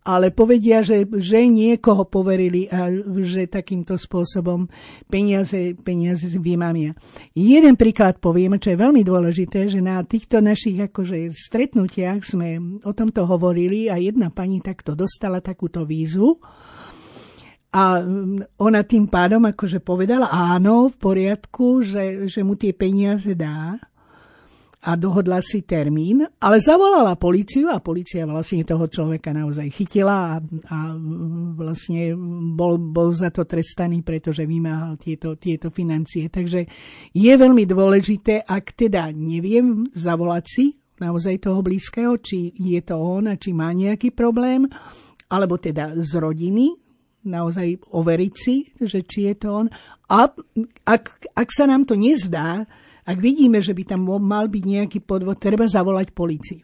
[0.04, 2.92] ale povedia, že, že niekoho poverili a
[3.24, 4.68] že takýmto spôsobom
[5.08, 6.92] peniaze, peniaze vymamia.
[7.32, 12.92] Jeden príklad poviem, čo je veľmi dôležité, že na týchto našich akože stretnutiach sme o
[12.92, 16.36] tomto hovorili a jedna pani takto dostala takúto výzvu.
[17.74, 18.06] A
[18.62, 23.82] ona tým pádom akože povedala áno, v poriadku, že, že mu tie peniaze dá
[24.84, 30.44] a dohodla si termín, ale zavolala policiu a policia vlastne toho človeka naozaj chytila a,
[30.44, 30.78] a
[31.56, 32.12] vlastne
[32.52, 36.28] bol, bol za to trestaný, pretože vymáhal tieto, tieto financie.
[36.28, 36.68] Takže
[37.16, 40.66] je veľmi dôležité, ak teda neviem zavolať si
[41.00, 44.68] naozaj toho blízkeho, či je to on a či má nejaký problém,
[45.32, 46.76] alebo teda z rodiny,
[47.24, 49.68] naozaj overiť si, že či je to on.
[50.12, 50.28] A
[50.84, 52.68] ak, ak sa nám to nezdá,
[53.04, 56.64] ak vidíme, že by tam mal byť nejaký podvod, treba zavolať policiu.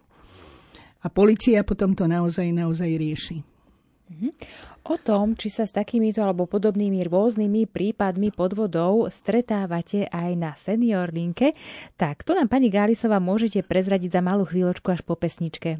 [0.99, 3.37] A policia potom to naozaj, naozaj rieši.
[4.09, 4.31] Mm-hmm.
[4.89, 11.13] O tom, či sa s takýmito alebo podobnými rôznymi prípadmi podvodov stretávate aj na senior
[11.13, 11.53] linke,
[11.93, 15.77] tak to nám pani Gálisová môžete prezradiť za malú chvíľočku až po pesničke.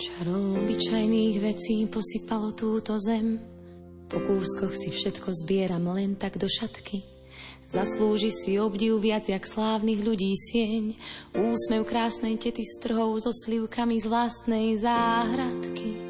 [0.00, 3.36] Čarou obyčajných vecí posypalo túto zem.
[4.08, 7.04] Po kúskoch si všetko zbieram len tak do šatky.
[7.68, 10.96] Zaslúži si obdiv viac jak slávnych ľudí sieň.
[11.36, 16.09] Úsmev krásnej tety s trhou so slivkami z vlastnej záhradky.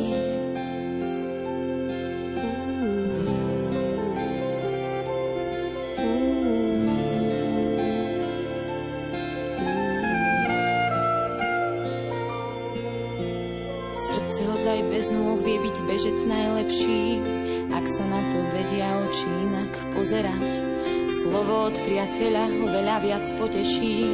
[21.21, 24.09] Slovo od priateľa ho veľa viac poteší,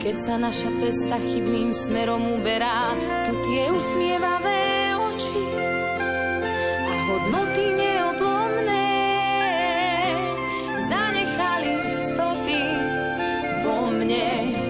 [0.00, 2.96] keď sa naša cesta chybným smerom uberá,
[3.28, 5.44] to tie usmievavé oči
[6.80, 8.88] a hodnoty neoblomné
[10.88, 12.64] zanechali stopy
[13.60, 14.69] vo mne.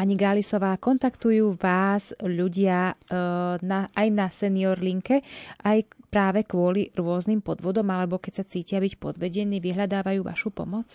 [0.00, 3.20] Pani Gálisová, kontaktujú vás ľudia e,
[3.60, 5.20] na, aj na senior linke,
[5.60, 10.88] aj práve kvôli rôznym podvodom, alebo keď sa cítia byť podvedení, vyhľadávajú vašu pomoc?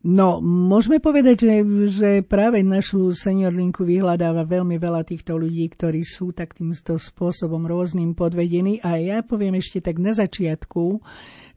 [0.00, 1.54] No, môžeme povedať, že,
[1.92, 8.16] že práve našu senior linku vyhľadáva veľmi veľa týchto ľudí, ktorí sú takýmto spôsobom rôznym
[8.16, 8.80] podvedení.
[8.80, 11.04] A ja poviem ešte tak na začiatku,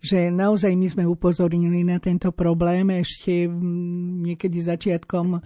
[0.04, 3.48] že naozaj my sme upozornili na tento problém ešte
[4.28, 5.40] niekedy začiatkom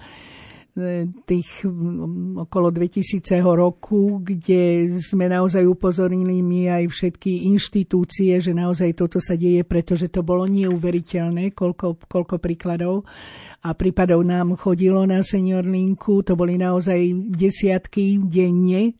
[1.24, 3.24] tých mm, okolo 2000
[3.56, 10.12] roku, kde sme naozaj upozornili my aj všetky inštitúcie, že naozaj toto sa deje, pretože
[10.12, 13.08] to bolo neuveriteľné, koľko, koľko príkladov
[13.64, 17.00] a prípadov nám chodilo na senior linku, to boli naozaj
[17.32, 19.00] desiatky denne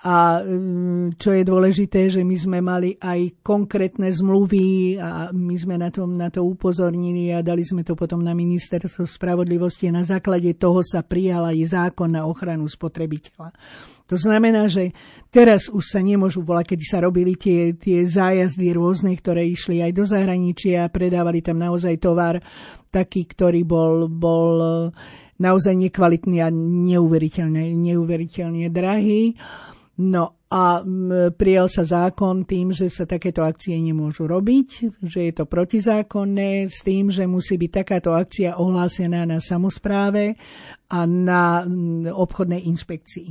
[0.00, 5.76] a mm, čo je dôležité, že my sme mali aj konkrétne zmluvy a my sme
[5.76, 10.56] na to, na to upozornili a dali sme to potom na ministerstvo spravodlivosti na základe
[10.56, 13.52] toho sa prijal aj zákon na ochranu spotrebiteľa.
[14.08, 14.96] To znamená, že
[15.28, 19.92] teraz už sa nemôžu volať, keď sa robili tie, tie zájazdy rôzne, ktoré išli aj
[19.92, 22.40] do zahraničia a predávali tam naozaj tovar
[22.88, 24.88] taký, ktorý bol, bol
[25.36, 29.36] naozaj nekvalitný a neuveriteľne, neuveriteľne drahý.
[30.00, 30.80] No a
[31.36, 36.80] prijal sa zákon tým, že sa takéto akcie nemôžu robiť, že je to protizákonné, s
[36.80, 40.40] tým, že musí byť takáto akcia ohlásená na samozpráve
[40.88, 41.68] a na
[42.16, 43.30] obchodnej inšpekcii.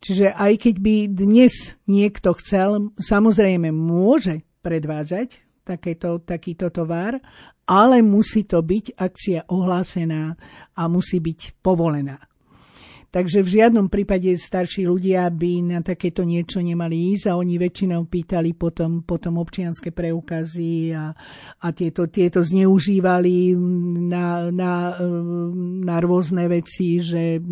[0.00, 5.28] Čiže aj keď by dnes niekto chcel, samozrejme môže predvádzať
[5.68, 7.20] takéto, takýto tovar,
[7.68, 10.32] ale musí to byť akcia ohlásená
[10.72, 12.29] a musí byť povolená.
[13.10, 18.06] Takže v žiadnom prípade starší ľudia by na takéto niečo nemali ísť a oni väčšinou
[18.06, 21.10] pýtali potom, potom občianské preukazy a,
[21.58, 23.58] a tieto, tieto zneužívali
[24.06, 24.94] na, na,
[25.82, 27.42] na rôzne veci, že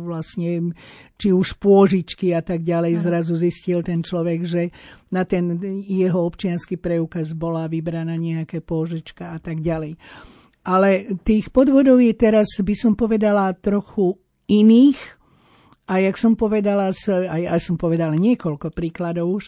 [0.00, 0.72] vlastne
[1.20, 2.96] či už pôžičky a tak ďalej.
[2.96, 4.62] Zrazu zistil ten človek, že
[5.12, 10.00] na ten jeho občianský preukaz bola vybraná nejaká pôžička a tak ďalej.
[10.66, 14.18] Ale tých podvodov je teraz, by som povedala, trochu
[14.48, 14.98] iných.
[15.86, 19.44] A jak som povedala, aj, aj som povedala niekoľko príkladov už,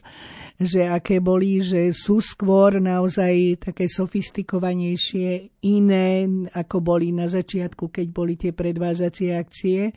[0.63, 8.07] že aké boli, že sú skôr naozaj také sofistikovanejšie, iné, ako boli na začiatku, keď
[8.15, 9.91] boli tie predvázacie akcie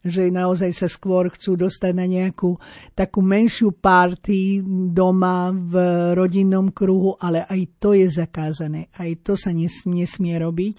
[0.00, 2.56] že naozaj sa skôr chcú dostať na nejakú
[2.96, 5.74] takú menšiu party doma v
[6.16, 8.88] rodinnom kruhu, ale aj to je zakázané.
[8.96, 10.76] Aj to sa nesmie, robiť,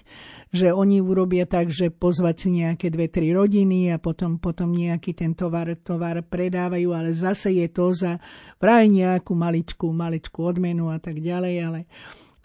[0.50, 5.14] že oni urobia tak, že pozvať si nejaké dve, tri rodiny a potom, potom nejaký
[5.14, 8.18] ten tovar, tovar predávajú, ale zase je to za
[8.58, 11.80] práve nejakú maličkú, maličkú odmenu a tak ďalej, ale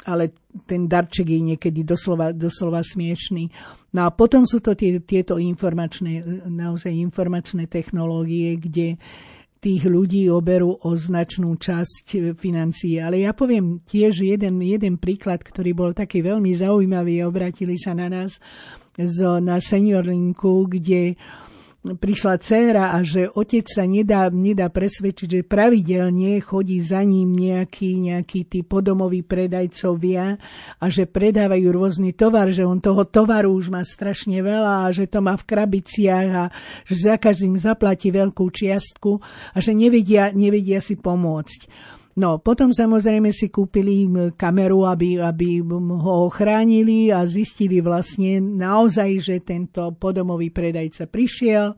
[0.06, 0.32] ale
[0.64, 3.50] ten darček je niekedy doslova, doslova smiešný.
[3.92, 8.96] No a potom sú to tie, tieto informačné, naozaj informačné technológie, kde
[9.58, 13.02] tých ľudí oberú o značnú časť financií.
[13.02, 17.26] Ale ja poviem tiež jeden, jeden príklad, ktorý bol taký veľmi zaujímavý.
[17.26, 18.38] Obratili sa na nás
[18.94, 21.55] zo, na seniorlinku, kde uh,
[21.94, 28.02] prišla dcéra a že otec sa nedá, nedá presvedčiť, že pravidelne chodí za ním nejaký,
[28.02, 30.34] nejaký tí podomoví predajcovia
[30.82, 35.06] a že predávajú rôzny tovar, že on toho tovaru už má strašne veľa a že
[35.06, 36.44] to má v krabiciach a
[36.82, 39.22] že za každým zaplatí veľkú čiastku
[39.54, 41.94] a že nevedia, nevedia si pomôcť.
[42.16, 44.08] No, potom samozrejme si kúpili
[44.40, 45.60] kameru, aby, aby
[46.00, 51.76] ho ochránili a zistili vlastne naozaj, že tento podomový predajca prišiel,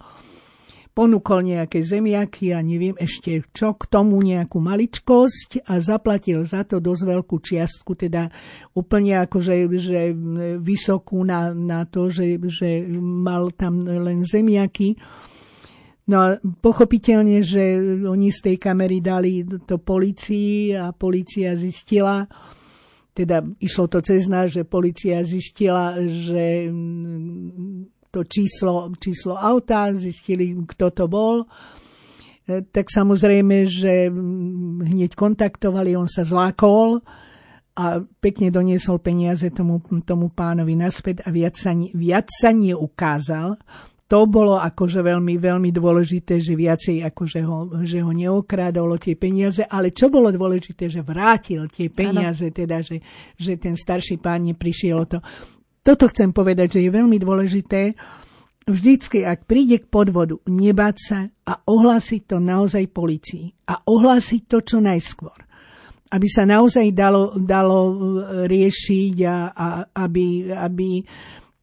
[0.99, 6.83] ponúkol nejaké zemiaky a neviem ešte čo, k tomu nejakú maličkosť a zaplatil za to
[6.83, 8.27] dosť veľkú čiastku, teda
[8.75, 10.11] úplne akože že
[10.59, 14.99] vysokú na, na to, že, že mal tam len zemiaky.
[16.09, 17.77] No a pochopiteľne, že
[18.09, 22.25] oni z tej kamery dali to policii a policia zistila,
[23.13, 30.57] teda išlo to cez nás, že policia zistila, že mm, to číslo, číslo auta, zistili,
[30.65, 31.45] kto to bol.
[31.45, 37.05] E, tak samozrejme, že mm, hneď kontaktovali, on sa zlákol
[37.77, 43.61] a pekne doniesol peniaze tomu, tomu pánovi naspäť a viac sa, viac sa neukázal
[44.09, 49.61] to bolo akože veľmi, veľmi dôležité, že viacej akože ho, že ho neokrádalo tie peniaze,
[49.69, 52.57] ale čo bolo dôležité, že vrátil tie peniaze, ano.
[52.57, 53.05] teda, že,
[53.37, 55.21] že ten starší pán neprišiel o to.
[55.85, 57.93] Toto chcem povedať, že je veľmi dôležité,
[58.65, 63.53] vždycky, ak príde k podvodu, nebáť sa a ohlásiť to naozaj policii.
[63.69, 65.37] A ohlásiť to čo najskôr.
[66.09, 67.81] Aby sa naozaj dalo, dalo
[68.49, 69.69] riešiť a, a
[70.09, 71.05] aby, aby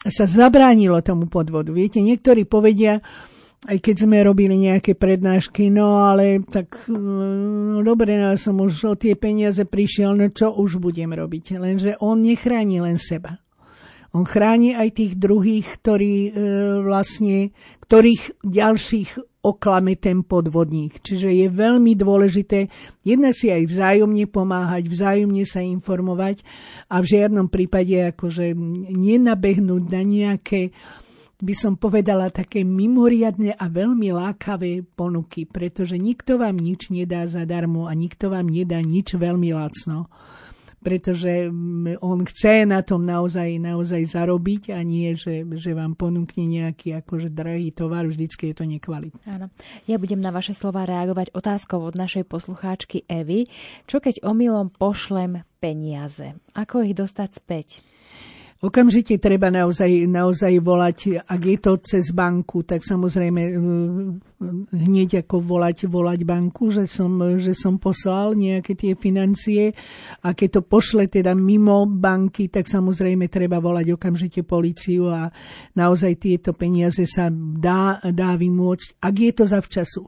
[0.05, 1.73] sa zabránilo tomu podvodu.
[1.73, 3.01] Viete, niektorí povedia,
[3.65, 8.93] aj keď sme robili nejaké prednášky, no ale tak no, dobre, no, som už o
[8.93, 11.57] tie peniaze prišiel, no čo už budem robiť?
[11.57, 13.41] Lenže on nechráni len seba.
[14.15, 16.31] On chráni aj tých druhých, ktorí e,
[16.87, 17.51] vlastne,
[17.83, 21.05] ktorých ďalších oklame ten podvodník.
[21.05, 22.65] Čiže je veľmi dôležité
[23.05, 26.41] jedna si aj vzájomne pomáhať, vzájomne sa informovať
[26.89, 28.57] a v žiadnom prípade akože
[28.89, 30.73] nenabehnúť na nejaké
[31.35, 37.91] by som povedala také mimoriadne a veľmi lákavé ponuky, pretože nikto vám nič nedá zadarmo
[37.91, 40.07] a nikto vám nedá nič veľmi lacno
[40.85, 46.45] pretože mm, on chce na tom naozaj, naozaj zarobiť a nie, že, že vám ponúkne
[46.45, 49.25] nejaký akože drahý tovar, vždycky je to nekvalitné.
[49.25, 49.49] Áno.
[49.89, 53.49] Ja budem na vaše slova reagovať otázkou od našej poslucháčky Evy.
[53.89, 56.37] Čo keď omylom pošlem peniaze?
[56.53, 57.81] Ako ich dostať späť?
[58.65, 63.41] Okamžite treba naozaj, naozaj volať, ak je to cez banku, tak samozrejme
[64.73, 69.71] hneď ako volať, volať banku, že som, že som poslal nejaké tie financie
[70.25, 75.29] a keď to pošle teda mimo banky, tak samozrejme treba volať okamžite policiu a
[75.77, 80.03] naozaj tieto peniaze sa dá, dá vymôcť, ak je to zavčasu.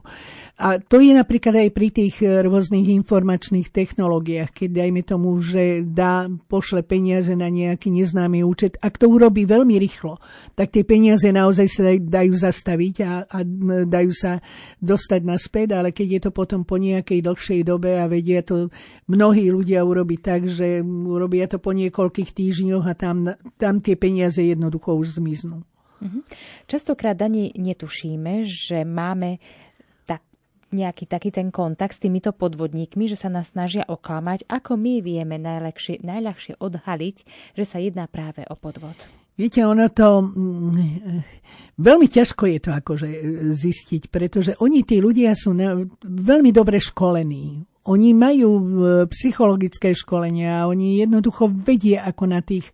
[0.58, 6.26] A to je napríklad aj pri tých rôznych informačných technológiách, keď dajme tomu, že dá,
[6.50, 8.80] pošle peniaze na nejaký neznámy účet.
[8.80, 10.16] Ak to urobí veľmi rýchlo,
[10.56, 13.38] tak tie peniaze naozaj sa dajú zastaviť a, a
[13.84, 14.40] dajú sa
[14.80, 18.72] dostať naspäť, ale keď je to potom po nejakej dlhšej dobe a vedia to
[19.06, 23.28] mnohí ľudia urobiť tak, že urobia to po niekoľkých týždňoch a tam,
[23.60, 25.60] tam tie peniaze jednoducho už zmiznú.
[25.98, 26.22] Mhm.
[26.70, 29.42] Častokrát ani netušíme, že máme
[30.72, 35.36] nejaký taký ten kontakt s týmito podvodníkmi, že sa nás snažia oklamať, ako my vieme
[35.40, 37.16] najľahšie, najľahšie odhaliť,
[37.56, 38.96] že sa jedná práve o podvod.
[39.38, 40.34] Viete, ono to...
[40.34, 41.22] Mm,
[41.78, 43.08] veľmi ťažko je to akože
[43.54, 45.54] zistiť, pretože oni, tí ľudia, sú
[46.02, 47.62] veľmi dobre školení.
[47.86, 48.64] Oni majú e,
[49.08, 52.68] psychologické školenia oni jednoducho vedia, ako na tých,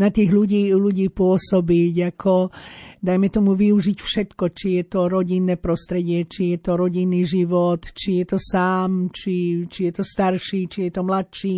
[0.00, 2.50] na tých ľudí, ľudí pôsobiť, ako,
[2.98, 8.24] dajme tomu, využiť všetko, či je to rodinné prostredie, či je to rodinný život, či
[8.24, 11.56] je to sám, či, či je to starší, či je to mladší.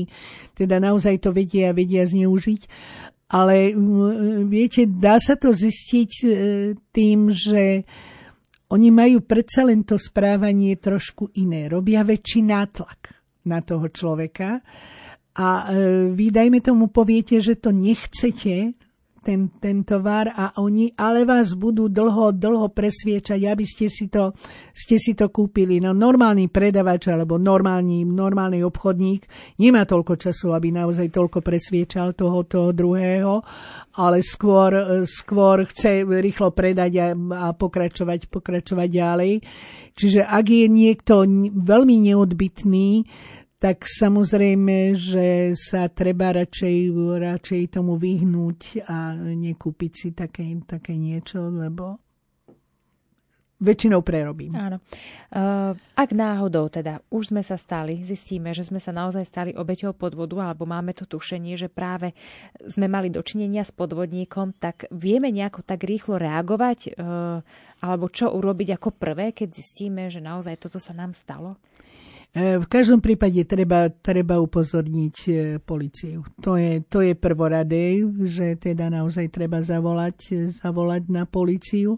[0.53, 2.63] Teda naozaj to vedia vedia zneužiť.
[3.29, 3.77] Ale
[4.49, 6.29] viete, dá sa to zistiť e,
[6.93, 7.85] tým, že
[8.69, 11.73] oni majú predsa len to správanie trošku iné.
[11.73, 13.17] Robia väčší nátlak
[13.49, 14.61] na toho človeka
[15.39, 15.65] a e,
[16.13, 18.77] vy dajme tomu poviete, že to nechcete,
[19.23, 24.33] ten, ten tovar a oni ale vás budú dlho, dlho presviečať, aby ste si to,
[24.73, 25.83] ste si to kúpili.
[25.83, 29.27] No normálny predavač alebo normálny, normálny obchodník
[29.61, 32.43] nemá toľko času, aby naozaj toľko presviečal toho
[32.73, 33.43] druhého,
[33.99, 39.33] ale skôr, skôr chce rýchlo predať a, a pokračovať, pokračovať ďalej.
[39.99, 42.91] Čiže ak je niekto veľmi neodbitný,
[43.59, 51.51] tak samozrejme, že sa treba radšej, radšej tomu vyhnúť a nekúpiť si také, také niečo,
[51.51, 51.99] lebo
[53.59, 54.55] väčšinou prerobím.
[54.55, 54.79] Áno.
[55.35, 59.99] Uh, ak náhodou teda už sme sa stali, zistíme, že sme sa naozaj stali obeťou
[59.99, 62.15] podvodu, alebo máme to tušenie, že práve
[62.71, 67.43] sme mali dočinenia s podvodníkom, tak vieme nejako tak rýchlo reagovať, uh,
[67.83, 71.59] alebo čo urobiť ako prvé, keď zistíme, že naozaj toto sa nám stalo?
[72.37, 75.33] E, v každom prípade treba, treba upozorniť e,
[75.65, 76.21] policiu.
[76.45, 81.97] To je, to je prvoradé, že teda naozaj treba zavolať, e, zavolať na policiu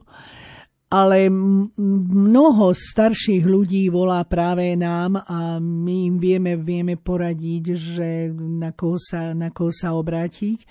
[0.91, 8.75] ale mnoho starších ľudí volá práve nám a my im vieme, vieme poradiť, že na
[8.75, 10.67] koho sa, na koho sa obrátiť.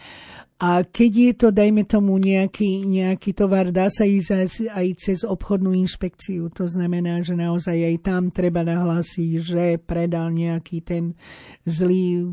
[0.59, 5.71] A keď je to, dajme tomu, nejaký, nejaký tovar, dá sa ísť aj cez obchodnú
[5.71, 6.51] inšpekciu.
[6.51, 11.15] To znamená, že naozaj aj tam treba nahlásiť, že predal nejaký ten
[11.63, 12.27] zlý,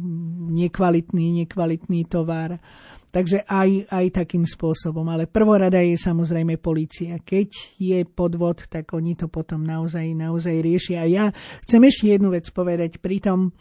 [0.58, 2.58] nekvalitný, nekvalitný tovar.
[3.16, 5.08] Takže aj, aj takým spôsobom.
[5.08, 7.16] Ale prvorada je samozrejme policia.
[7.16, 11.00] Keď je podvod, tak oni to potom naozaj, naozaj riešia.
[11.00, 11.24] A ja
[11.64, 13.00] chcem ešte jednu vec povedať.
[13.00, 13.56] Pri tom,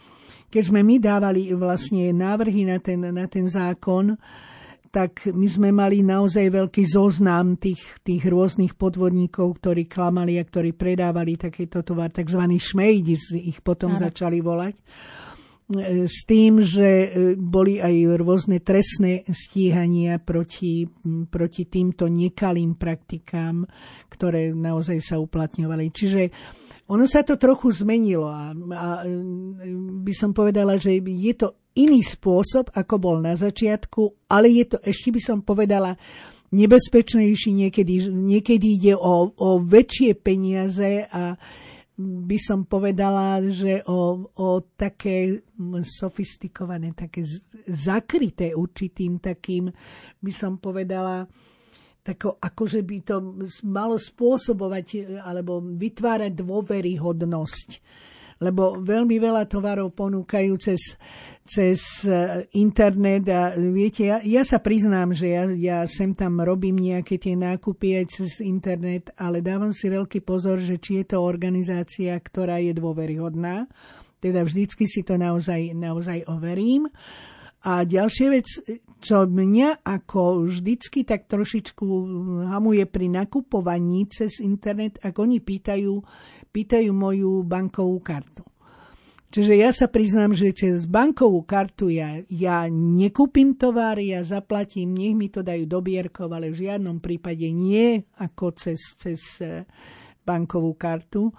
[0.51, 4.19] keď sme my dávali vlastne návrhy na ten, na ten zákon,
[4.91, 10.75] tak my sme mali naozaj veľký zoznam tých, tých rôznych podvodníkov, ktorí klamali a ktorí
[10.75, 12.43] predávali takéto tovar, tzv.
[12.43, 14.11] šmejdi ich potom Aha.
[14.11, 14.75] začali volať
[16.05, 20.85] s tým, že e, boli aj rôzne trestné stíhania proti,
[21.25, 23.65] proti týmto nekalým praktikám,
[24.05, 25.89] ktoré naozaj sa uplatňovali.
[25.89, 26.21] Čiže
[26.85, 29.17] ono sa to trochu zmenilo a, a e,
[30.05, 34.77] by som povedala, že je to iný spôsob, ako bol na začiatku, ale je to,
[34.85, 35.97] ešte by som povedala,
[36.53, 41.35] nebezpečnejší, niekedy, niekedy ide o, o väčšie peniaze a
[41.95, 45.39] by som povedala, že o, o také
[45.83, 47.23] sofistikované, také
[47.71, 49.71] zakryté určitým takým,
[50.19, 51.23] by som povedala,
[52.03, 53.15] tako, akože by to
[53.63, 57.69] malo spôsobovať alebo vytvárať dôveryhodnosť
[58.39, 60.99] lebo veľmi veľa tovarov ponúkajú cez,
[61.47, 66.75] cez e, internet a viete, ja, ja sa priznám, že ja, ja sem tam robím
[66.83, 71.23] nejaké tie nákupy aj cez internet, ale dávam si veľký pozor, že či je to
[71.23, 73.71] organizácia, ktorá je dôveryhodná,
[74.19, 76.91] teda vždycky si to naozaj, naozaj overím.
[77.65, 78.47] A ďalšia vec,
[78.99, 81.85] čo mňa ako vždycky tak trošičku
[82.49, 85.93] hamuje pri nakupovaní cez internet, ak oni pýtajú,
[86.49, 88.41] pýtajú moju bankovú kartu.
[89.35, 95.11] Čiže ja sa priznám, že cez bankovú kartu ja, ja nekúpim tovar, ja zaplatím, nech
[95.11, 99.67] mi to dajú do bierkov, ale v žiadnom prípade nie ako cez, cez eh,
[100.23, 101.35] bankovú kartu.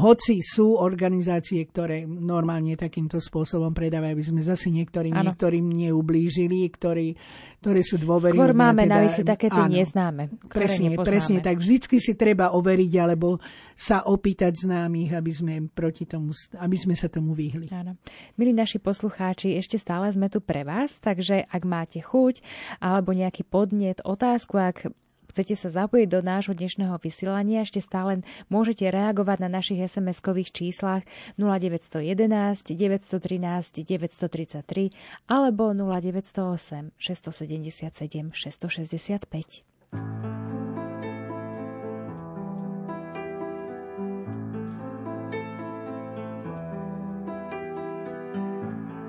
[0.00, 7.12] Hoci sú organizácie, ktoré normálne takýmto spôsobom predávajú, aby sme zase niektorým, niektorým neublížili, ktorí,
[7.60, 8.32] ktorí sú dôverí.
[8.32, 10.22] Skôr máme teda, na mysli také tie neznáme.
[10.48, 11.04] Presne, nepoznáme.
[11.04, 11.36] presne.
[11.44, 13.36] Tak vždycky si treba overiť, alebo
[13.76, 17.68] sa opýtať známych, aby sme, proti tomu, aby sme sa tomu vyhli.
[17.68, 18.00] Áno.
[18.40, 22.40] Milí naši poslucháči, ešte stále sme tu pre vás, takže ak máte chuť
[22.80, 24.88] alebo nejaký podnet, otázku, ak
[25.30, 31.06] chcete sa zapojiť do nášho dnešného vysielania, ešte stále môžete reagovať na našich SMS-kových číslach
[31.38, 34.90] 0911 913 933
[35.30, 39.70] alebo 0908 677 665.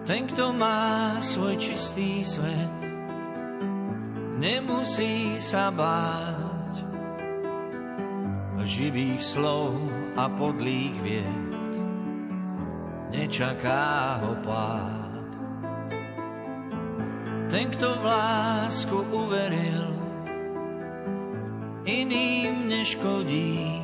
[0.02, 2.91] Ten, kto má svoj čistý svet,
[4.42, 6.82] nemusí sa báť
[8.62, 9.78] živých slov
[10.18, 11.74] a podlých vied.
[13.12, 15.30] Nečaká ho pád.
[17.52, 19.92] Ten, kto v lásku uveril,
[21.84, 23.84] iným neškodí.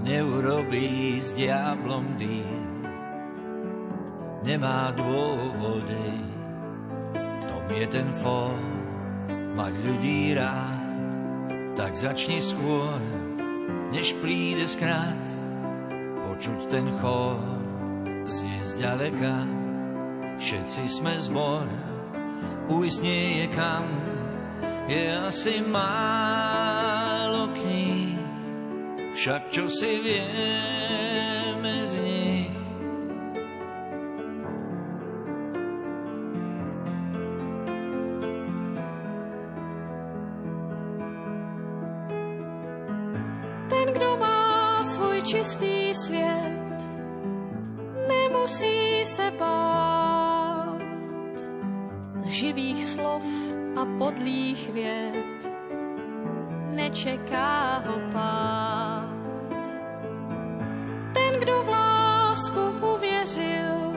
[0.00, 2.82] Neurobí s diablom dým,
[4.42, 6.29] nemá dôvody
[7.70, 8.58] je ten fór
[9.54, 10.82] mať ľudí rád,
[11.78, 12.98] tak začni skôr,
[13.94, 15.22] než príde skrát,
[16.26, 17.38] počuť ten chór
[18.26, 19.46] znie zďaleka.
[20.40, 21.68] Všetci sme zbor,
[22.72, 23.86] ujsť nie je kam,
[24.88, 28.18] je asi málo kníh,
[29.14, 32.09] však čo si vieme z.
[45.50, 46.78] čistý svět
[48.08, 50.78] nemusí se bát
[52.24, 53.26] živých slov
[53.76, 55.50] a podlých věd.
[56.74, 59.10] Nečeká ho pád.
[61.14, 62.60] Ten, kdo v lásku
[62.94, 63.92] uvěřil,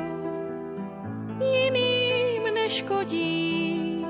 [1.39, 4.05] jiným neškodí.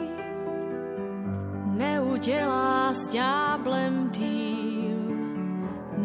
[1.66, 4.73] Neudělá s ďáblem díl,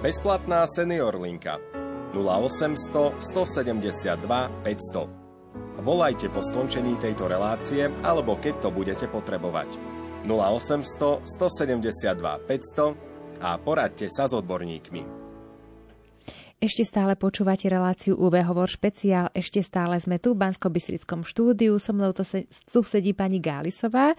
[0.00, 1.60] Bezplatná senior linka
[2.16, 5.84] 0800 172 500.
[5.84, 9.76] Volajte po skončení tejto relácie alebo keď to budete potrebovať.
[10.24, 15.19] 0800 172 500 a poradte sa s odborníkmi.
[16.60, 20.68] Ešte stále počúvate reláciu UV Hovor špeciál, ešte stále sme tu v bansko
[21.24, 22.44] štúdiu, so mnou to se,
[23.16, 24.12] pani Gálisová.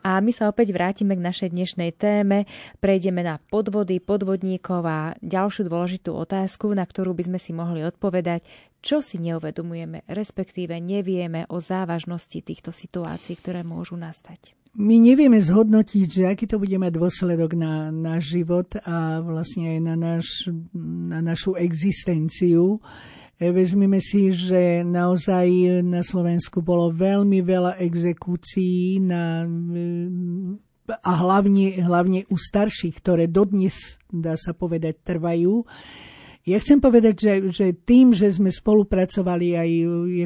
[0.00, 2.48] A my sa opäť vrátime k našej dnešnej téme,
[2.80, 8.40] prejdeme na podvody, podvodníkov a ďalšiu dôležitú otázku, na ktorú by sme si mohli odpovedať,
[8.82, 16.08] čo si neuvedomujeme, respektíve nevieme o závažnosti týchto situácií, ktoré môžu nastať my nevieme zhodnotiť,
[16.08, 21.20] že aký to bude mať dôsledok na náš život a vlastne aj na, náš, na
[21.20, 22.80] našu existenciu.
[23.36, 29.44] E, vezmeme si, že naozaj na Slovensku bolo veľmi veľa exekúcií na,
[30.88, 35.68] a hlavne, hlavne u starších, ktoré dodnes, dá sa povedať, trvajú.
[36.42, 39.70] Ja chcem povedať, že, že tým, že sme spolupracovali aj,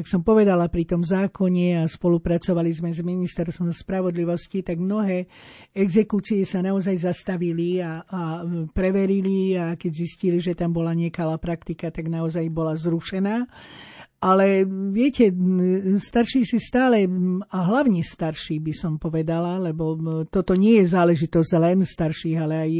[0.01, 5.29] jak som povedala, pri tom zákone a spolupracovali sme s ministerstvom spravodlivosti, tak mnohé
[5.77, 8.41] exekúcie sa naozaj zastavili a, a
[8.73, 13.45] preverili a keď zistili, že tam bola nekalá praktika, tak naozaj bola zrušená.
[14.17, 15.29] Ale viete,
[16.01, 17.05] starší si stále,
[17.53, 19.93] a hlavne starší by som povedala, lebo
[20.25, 22.71] toto nie je záležitosť len starších, ale aj,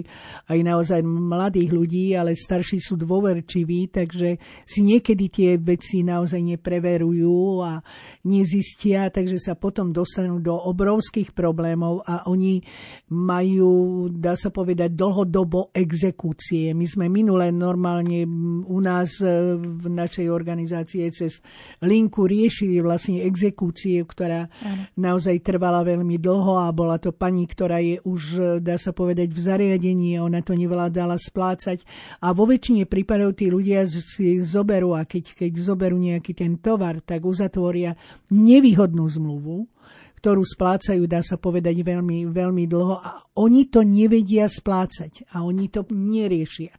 [0.50, 7.62] aj naozaj mladých ľudí, ale starší sú dôverčiví, takže si niekedy tie veci naozaj nepreverujú
[7.62, 7.86] a
[8.26, 12.66] nezistia, takže sa potom dostanú do obrovských problémov a oni
[13.14, 16.74] majú, dá sa povedať, dlhodobo exekúcie.
[16.74, 18.26] My sme minulé normálne
[18.66, 21.37] u nás v našej organizácii cez
[21.84, 24.84] linku riešili vlastne exekúcie, ktorá ano.
[24.98, 28.22] naozaj trvala veľmi dlho a bola to pani, ktorá je už,
[28.62, 31.86] dá sa povedať, v zariadení ona to nevládala splácať.
[32.24, 37.00] A vo väčšine prípadov tí ľudia si zoberú a keď, keď zoberú nejaký ten tovar,
[37.02, 37.94] tak uzatvoria
[38.34, 39.77] nevýhodnú zmluvu
[40.18, 45.70] ktorú splácajú, dá sa povedať, veľmi, veľmi dlho a oni to nevedia splácať a oni
[45.70, 46.74] to neriešia.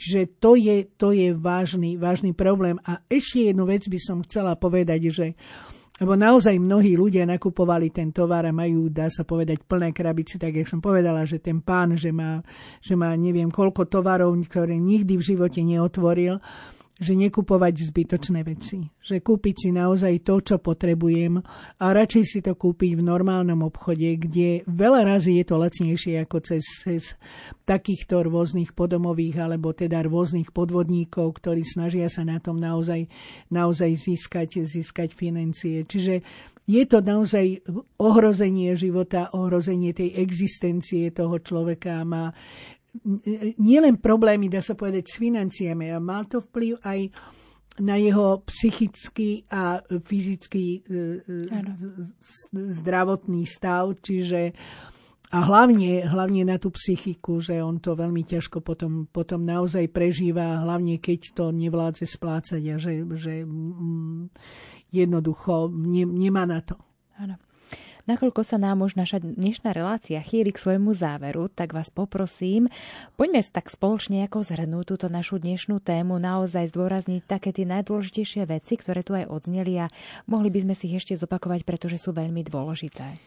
[0.00, 2.80] Čiže to je, to je vážny, vážny problém.
[2.88, 5.26] A ešte jednu vec by som chcela povedať, že
[5.98, 10.54] lebo naozaj mnohí ľudia nakupovali ten tovar a majú, dá sa povedať, plné krabici, tak
[10.54, 12.38] jak som povedala, že ten pán, že má,
[12.78, 16.38] že má neviem koľko tovarov, ktoré nikdy v živote neotvoril
[16.98, 18.90] že nekupovať zbytočné veci.
[18.98, 21.38] Že kúpiť si naozaj to, čo potrebujem
[21.78, 26.42] a radšej si to kúpiť v normálnom obchode, kde veľa razy je to lacnejšie ako
[26.42, 27.14] cez, cez
[27.62, 33.06] takýchto rôznych podomových alebo teda rôznych podvodníkov, ktorí snažia sa na tom naozaj,
[33.54, 35.86] naozaj získať, získať financie.
[35.86, 36.26] Čiže
[36.68, 37.64] je to naozaj
[37.96, 42.04] ohrozenie života, ohrozenie tej existencie toho človeka.
[42.04, 42.36] Má,
[43.58, 47.00] nielen problémy, dá sa povedať, s financiami, a mal to vplyv aj
[47.78, 50.82] na jeho psychický a fyzický
[51.52, 51.72] ano.
[52.52, 54.50] zdravotný stav, čiže
[55.28, 60.64] a hlavne, hlavne na tú psychiku, že on to veľmi ťažko potom, potom naozaj prežíva,
[60.64, 64.32] hlavne keď to nevládze splácať a že, že mm,
[64.88, 66.80] jednoducho ne, nemá na to.
[67.20, 67.36] Áno.
[68.08, 72.64] Nakoľko sa nám už naša dnešná relácia chýli k svojmu záveru, tak vás poprosím,
[73.20, 78.80] poďme tak spoločne ako zhrnúť túto našu dnešnú tému, naozaj zdôrazniť také tie najdôležitejšie veci,
[78.80, 79.92] ktoré tu aj odzneli a
[80.24, 83.20] mohli by sme si ich ešte zopakovať, pretože sú veľmi dôležité.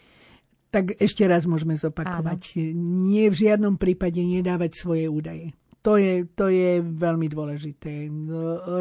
[0.73, 2.41] Tak ešte raz môžeme zopakovať.
[2.65, 3.05] Áno.
[3.05, 5.53] Nie v žiadnom prípade nedávať svoje údaje.
[5.85, 8.09] To je, to je veľmi dôležité.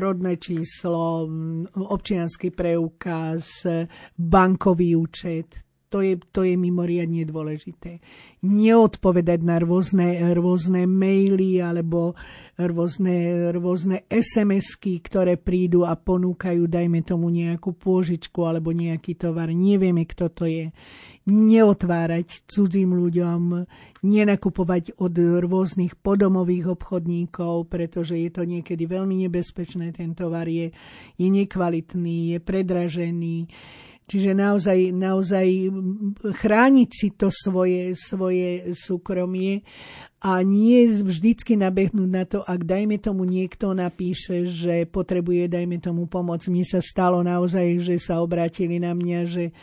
[0.00, 1.28] Rodné číslo,
[1.76, 3.68] občianský preukaz,
[4.16, 7.98] bankový účet, to je, to je mimoriadne dôležité.
[8.46, 12.14] Neodpovedať na rôzne, rôzne maily alebo
[12.54, 19.50] rôzne, rôzne SMS-ky, ktoré prídu a ponúkajú, dajme tomu nejakú pôžičku alebo nejaký tovar.
[19.50, 20.70] Nevieme, kto to je.
[21.26, 23.66] Neotvárať cudzím ľuďom,
[24.06, 29.90] nenakupovať od rôznych podomových obchodníkov, pretože je to niekedy veľmi nebezpečné.
[29.90, 30.70] Ten tovar je,
[31.18, 33.36] je nekvalitný, je predražený
[34.10, 35.46] Čiže naozaj, naozaj
[36.34, 39.62] chrániť si to svoje, svoje súkromie
[40.18, 46.10] a nie vždycky nabehnúť na to, ak dajme tomu niekto napíše, že potrebuje, dajme tomu
[46.10, 46.42] pomoc.
[46.50, 49.54] Mne sa stalo naozaj, že sa obrátili na mňa, že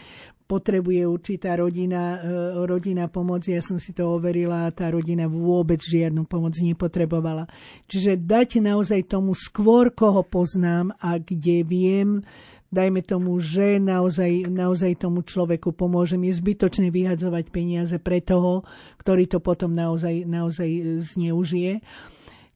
[0.47, 3.43] potrebuje určitá rodina, e, rodina pomoc.
[3.45, 7.51] Ja som si to overila a tá rodina vôbec žiadnu pomoc nepotrebovala.
[7.91, 12.23] Čiže dať naozaj tomu skôr, koho poznám a kde viem,
[12.71, 16.19] dajme tomu, že naozaj, naozaj tomu človeku pomôžem.
[16.27, 18.67] Je zbytočné vyhadzovať peniaze pre toho,
[18.99, 21.79] ktorý to potom naozaj, naozaj zneužije.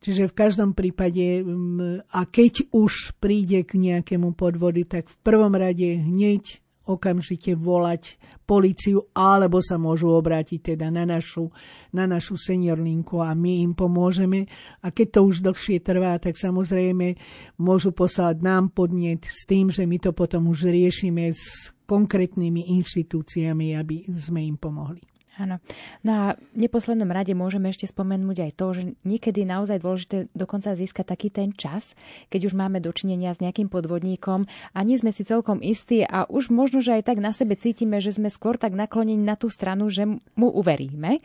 [0.02, 5.54] Čiže v každom prípade, mm, a keď už príde k nejakému podvodu, tak v prvom
[5.54, 6.58] rade hneď
[6.96, 11.52] okamžite volať policiu, alebo sa môžu obrátiť teda na našu,
[11.92, 14.48] na našu seniorlinku a my im pomôžeme.
[14.84, 17.16] A keď to už dlhšie trvá, tak samozrejme
[17.60, 23.76] môžu poslať nám podnet s tým, že my to potom už riešime s konkrétnymi inštitúciami,
[23.76, 25.11] aby sme im pomohli.
[25.42, 25.58] Áno.
[26.06, 30.18] No a v neposlednom rade môžeme ešte spomenúť aj to, že niekedy je naozaj dôležité
[30.38, 31.98] dokonca získať taký ten čas,
[32.30, 34.46] keď už máme dočinenia s nejakým podvodníkom
[34.78, 37.98] a nie sme si celkom istí a už možno, že aj tak na sebe cítime,
[37.98, 40.06] že sme skôr tak naklonení na tú stranu, že
[40.38, 41.18] mu uveríme.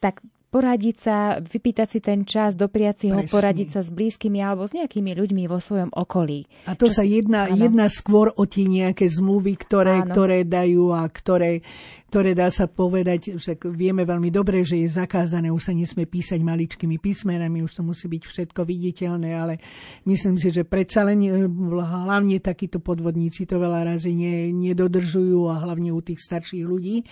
[0.00, 0.24] Tak
[0.54, 4.70] poradiť sa, vypýtať si ten čas, dopriať si ho, poradiť sa s blízkymi alebo s
[4.70, 6.46] nejakými ľuďmi vo svojom okolí.
[6.70, 11.10] A to Čo sa jedná, jedná skôr o tie nejaké zmluvy, ktoré, ktoré dajú a
[11.10, 11.66] ktoré,
[12.14, 16.38] ktoré dá sa povedať, že vieme veľmi dobre, že je zakázané, už sa nesmie písať
[16.38, 19.58] maličkými písmenami, už to musí byť všetko viditeľné, ale
[20.06, 21.50] myslím si, že predsa len e,
[21.82, 27.02] hlavne takíto podvodníci to veľa razy ne, nedodržujú a hlavne u tých starších ľudí.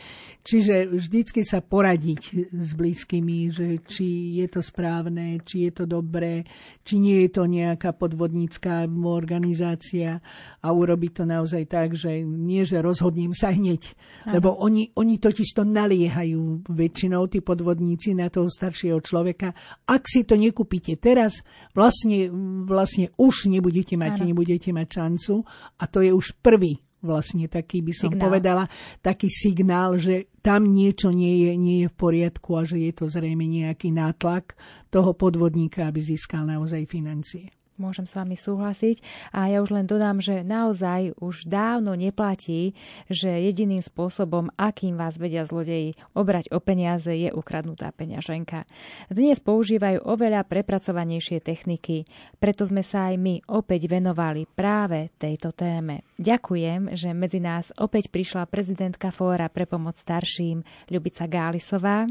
[0.46, 6.44] Čiže vždycky sa poradiť s blízkymi, že či je to správne, či je to dobré,
[6.82, 10.20] či nie je to nejaká podvodnícká organizácia
[10.60, 13.94] a urobiť to naozaj tak, že nie, že rozhodním sa hneď,
[14.26, 14.38] Aha.
[14.38, 19.56] lebo oni, oni totiž to naliehajú väčšinou, tí podvodníci, na toho staršieho človeka.
[19.88, 21.40] Ak si to nekúpite teraz,
[21.72, 22.28] vlastne,
[22.68, 25.34] vlastne už nebudete mať, nebudete mať šancu
[25.80, 28.22] a to je už prvý vlastne taký by som signál.
[28.30, 28.64] povedala,
[29.02, 33.10] taký signál, že tam niečo nie je, nie je v poriadku a že je to
[33.10, 34.54] zrejme nejaký nátlak
[34.88, 37.61] toho podvodníka, aby získal naozaj financie.
[37.82, 39.02] Môžem s vami súhlasiť
[39.34, 42.78] a ja už len dodám, že naozaj už dávno neplatí,
[43.10, 48.70] že jediným spôsobom, akým vás vedia zlodeji obrať o peniaze, je ukradnutá peňaženka.
[49.10, 52.06] Dnes používajú oveľa prepracovanejšie techniky,
[52.38, 56.06] preto sme sa aj my opäť venovali práve tejto téme.
[56.22, 62.06] Ďakujem, že medzi nás opäť prišla prezidentka Fóra pre pomoc starším Ľubica Gálisová.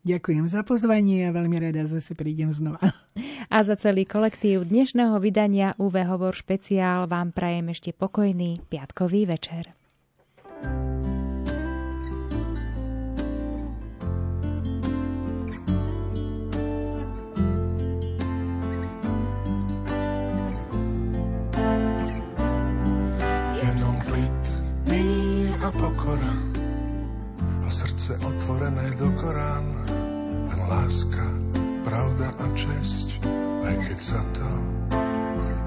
[0.00, 2.80] Ďakujem za pozvanie a veľmi rada zase prídem znova.
[3.52, 9.76] A za celý kolektív dnešného vydania UV Hovor špeciál vám prajem ešte pokojný piatkový večer.
[23.60, 24.44] Jenom klid,
[24.88, 26.34] mír a pokora
[27.60, 29.89] a srdce otvorené do Korán
[30.70, 31.26] láska,
[31.82, 33.18] pravda a česť,
[33.66, 34.50] aj keď sa to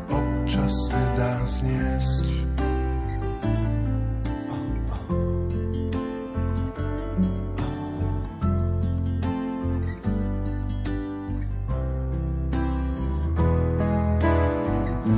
[0.07, 2.27] občas nedá zniesť.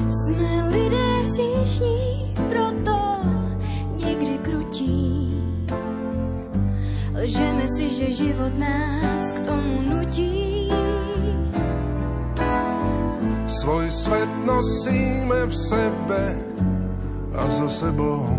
[0.09, 3.04] Sme lidé vříšní, proto
[7.25, 9.33] Lžeme si, že život nás
[13.49, 16.23] Svoj svet nosíme v sebe
[17.33, 18.29] a za sebou.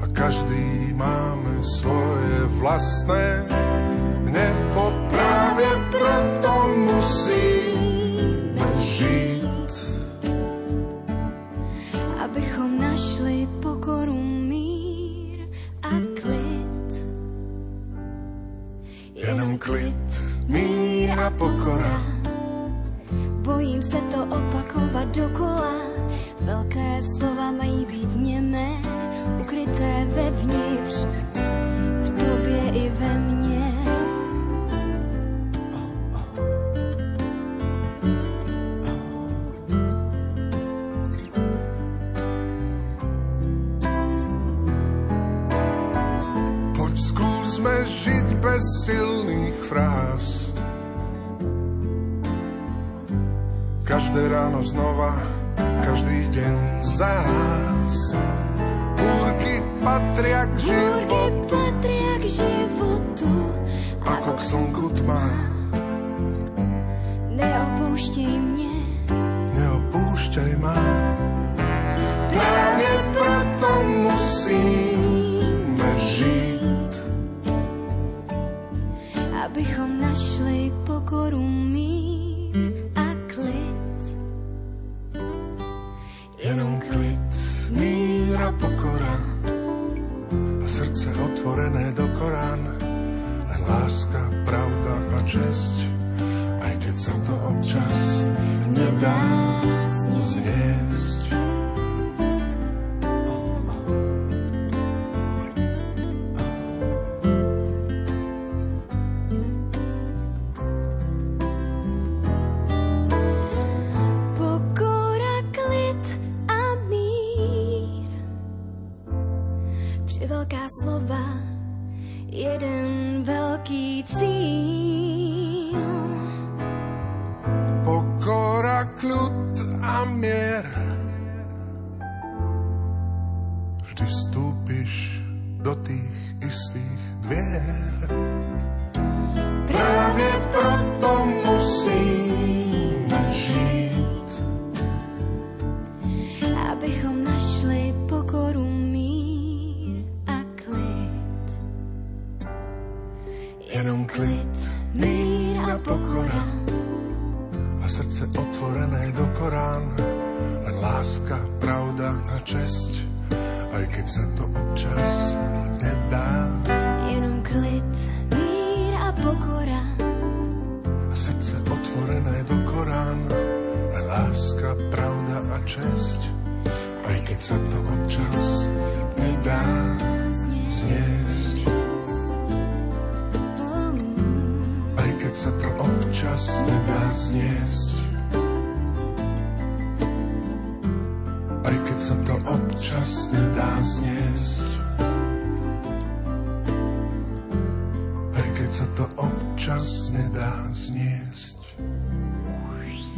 [0.00, 3.44] A každý máme svoje vlastné
[4.24, 6.52] nebo práve proto
[48.84, 50.52] silných fráz
[53.84, 55.20] Každé ráno znova,
[55.84, 58.16] každý deň zás.
[58.96, 63.32] Búrky patria k životu, patria k životu
[64.08, 65.53] ako k slnku tma.
[91.44, 92.64] zatvorené do Korán,
[93.52, 95.76] len láska, pravda a česť,
[96.64, 98.00] aj keď sa to občas
[98.72, 99.20] nedá
[100.24, 101.13] zniesť.